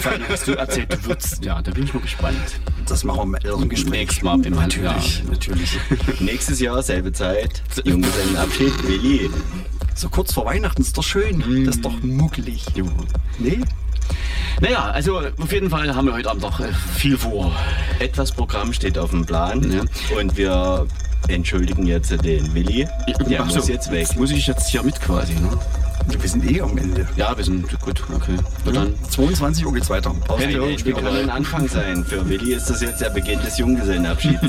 Vor 0.00 0.12
allem 0.12 0.22
hast 0.28 0.46
du 0.48 0.52
erzählt, 0.52 0.92
du 0.92 1.04
würdest. 1.06 1.44
Ja, 1.44 1.60
da 1.62 1.70
bin 1.70 1.87
ich 1.88 1.94
mal 1.94 2.00
gespannt. 2.00 2.60
Das 2.86 3.04
machen 3.04 3.32
wir 3.42 3.52
im 3.54 3.68
Gespräch. 3.68 3.90
Nächstes 4.00 4.22
Mal 4.22 4.44
im 4.46 4.54
Natürlich, 4.54 5.22
natürlich. 5.28 5.78
Nächstes 6.20 6.60
Jahr, 6.60 6.82
selbe 6.82 7.12
Zeit, 7.12 7.62
Junggesellenabschied, 7.84 8.86
Willi. 8.86 9.30
So 9.94 10.08
kurz 10.08 10.32
vor 10.32 10.44
Weihnachten 10.46 10.82
ist 10.82 10.96
doch 10.96 11.02
schön. 11.02 11.40
Das 11.66 11.76
ist 11.76 11.84
doch 11.84 12.02
muckelig. 12.02 12.64
Nee? 13.38 13.58
Naja, 14.60 14.90
also 14.90 15.18
auf 15.18 15.52
jeden 15.52 15.70
Fall 15.70 15.94
haben 15.94 16.06
wir 16.06 16.14
heute 16.14 16.30
Abend 16.30 16.42
noch 16.42 16.60
äh, 16.60 16.68
viel 16.96 17.16
vor. 17.16 17.52
Etwas 17.98 18.32
Programm 18.32 18.72
steht 18.72 18.98
auf 18.98 19.10
dem 19.10 19.24
Plan 19.26 19.70
Ja. 19.70 19.82
und 20.18 20.36
wir 20.36 20.86
entschuldigen 21.28 21.86
jetzt 21.86 22.10
den 22.24 22.54
Willi. 22.54 22.86
Der 23.28 23.42
Ach 23.42 23.46
muss 23.46 23.66
so, 23.66 23.72
jetzt 23.72 23.90
weg. 23.90 24.08
Muss 24.16 24.30
ich 24.30 24.46
jetzt 24.46 24.68
hier 24.70 24.82
mit 24.82 25.00
quasi, 25.00 25.34
ne? 25.34 25.58
Wir 26.08 26.28
sind 26.28 26.50
eh 26.50 26.60
am 26.60 26.76
Ende. 26.78 27.06
Ja, 27.16 27.36
wir 27.36 27.44
sind 27.44 27.66
gut, 27.80 28.02
okay. 28.14 28.36
Na 28.64 28.72
dann. 28.72 28.94
22 29.10 29.66
Uhr 29.66 29.72
geht's 29.74 29.90
weiter. 29.90 30.10
Pause. 30.26 30.42
Hey, 30.44 30.54
Hallo, 30.54 30.66
wir 30.66 30.92
können 30.94 31.16
ein 31.16 31.30
Anfang 31.30 31.68
sein. 31.68 32.04
Für 32.04 32.28
Willi 32.28 32.54
ist 32.54 32.68
das 32.70 32.80
jetzt 32.80 33.00
der 33.00 33.10
Beginn 33.10 33.40
des 33.40 33.58
Junggesellenabschieds. 33.58 34.40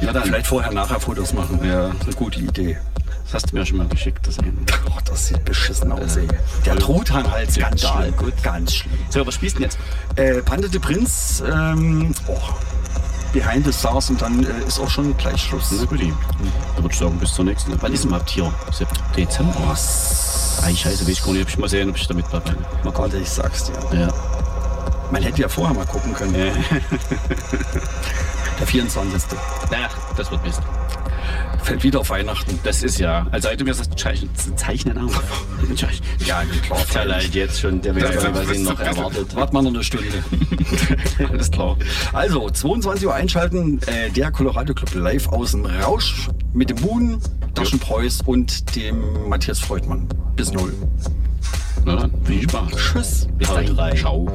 Ja, 0.00 0.12
dann. 0.12 0.22
Vielleicht 0.24 0.46
vorher, 0.46 0.72
nachher 0.72 1.00
Fotos 1.00 1.32
machen. 1.32 1.58
Ja. 1.64 1.86
Eine 1.90 2.14
gute 2.14 2.38
Idee. 2.38 2.78
Das 3.24 3.34
hast 3.34 3.50
du 3.52 3.56
mir 3.56 3.66
schon 3.66 3.78
mal 3.78 3.88
geschickt, 3.88 4.26
das 4.26 4.38
eine. 4.38 4.52
Oh, 4.88 4.98
das 5.04 5.26
sieht 5.26 5.44
beschissen 5.44 5.90
aus, 5.92 6.16
ey. 6.16 6.26
Der 6.64 6.76
Truthahnhals, 6.76 7.56
ganz 7.58 7.82
Skandal. 7.82 8.04
schlimm. 8.04 8.16
Gut, 8.16 8.42
ganz 8.42 8.74
schlimm. 8.74 8.98
So, 9.10 9.26
was 9.26 9.34
spielst 9.34 9.56
du 9.56 9.60
denn 9.62 9.70
jetzt? 9.70 9.78
Äh, 10.16 10.40
Pande 10.42 10.70
de 10.70 10.80
Prinz, 10.80 11.42
ähm, 11.46 12.14
oh, 12.28 12.38
Behind 13.32 13.64
the 13.64 13.72
Stars 13.72 14.10
und 14.10 14.20
dann 14.22 14.44
äh, 14.44 14.66
ist 14.66 14.80
auch 14.80 14.88
schon 14.88 15.16
gleich 15.16 15.42
Schluss. 15.42 15.70
Na 15.70 15.84
gut, 15.84 16.00
da 16.00 16.82
würde 16.82 16.92
ich 16.92 16.98
sagen, 16.98 17.18
bis 17.18 17.34
zur 17.34 17.44
nächsten. 17.44 17.80
Wann 17.80 17.92
ist 17.92 18.04
denn 18.04 18.10
überhaupt 18.10 18.30
hier? 18.30 18.52
Dezember? 19.16 19.54
Was? 19.66 20.60
Ei, 20.64 20.74
scheiße, 20.74 21.02
weiß 21.02 21.08
ich 21.08 21.22
gar 21.22 21.32
nicht. 21.32 21.42
Ob 21.42 21.48
ich 21.48 21.58
mal 21.58 21.68
sehen, 21.68 21.90
ob 21.90 21.96
ich 21.96 22.06
damit 22.06 22.26
dabei 22.32 22.50
bin. 22.50 22.62
Mal 22.62 22.92
gucken. 22.92 22.98
Warte, 22.98 23.18
ich 23.18 23.30
sag's 23.30 23.64
dir. 23.64 23.74
Ja. 23.92 24.08
Man 25.10 25.22
hätte 25.22 25.42
ja 25.42 25.48
vorher 25.48 25.74
mal 25.74 25.86
gucken 25.86 26.12
können. 26.14 26.34
Der 28.58 28.66
24. 28.66 29.22
Naja, 29.70 29.88
das 30.16 30.30
wird 30.30 30.44
Mist. 30.44 30.60
Fällt 31.62 31.82
wieder 31.82 32.00
auf 32.00 32.10
Weihnachten. 32.10 32.58
Das 32.64 32.82
ist 32.82 32.98
ja, 32.98 33.26
also 33.30 33.48
du 33.56 33.64
mir 33.64 33.74
sagst, 33.74 33.98
zeichnen, 33.98 34.30
zeichnen 34.56 34.98
auf. 34.98 35.22
Ja, 36.24 36.42
klar. 36.62 37.04
Leid 37.04 37.34
jetzt 37.34 37.60
schon, 37.60 37.80
der 37.82 37.92
gar 37.94 38.10
nicht, 38.10 38.34
was 38.34 38.56
ihn 38.56 38.64
noch 38.64 38.80
erwartet. 38.80 39.34
Warte 39.34 39.52
mal 39.52 39.62
noch 39.62 39.74
eine 39.74 39.84
Stunde. 39.84 40.06
Alles 41.30 41.50
klar. 41.50 41.76
Also, 42.12 42.48
22 42.48 43.06
Uhr 43.06 43.14
einschalten, 43.14 43.80
äh, 43.86 44.10
der 44.10 44.30
Colorado 44.30 44.74
Club 44.74 44.94
live 44.94 45.28
aus 45.28 45.52
dem 45.52 45.66
Rausch 45.66 46.28
mit 46.52 46.70
dem 46.70 46.80
Moon, 46.80 47.20
Taschenpreuß 47.54 48.22
und 48.26 48.74
dem 48.76 49.28
Matthias 49.28 49.58
Freudmann. 49.60 50.08
Bis 50.36 50.52
null. 50.52 50.72
Na 51.84 51.96
dann, 51.96 52.12
viel 52.24 52.42
Spaß. 52.42 52.70
Tschüss. 52.70 53.28
Bis 53.38 53.48
dahin. 53.48 53.76
Ciao. 53.96 54.26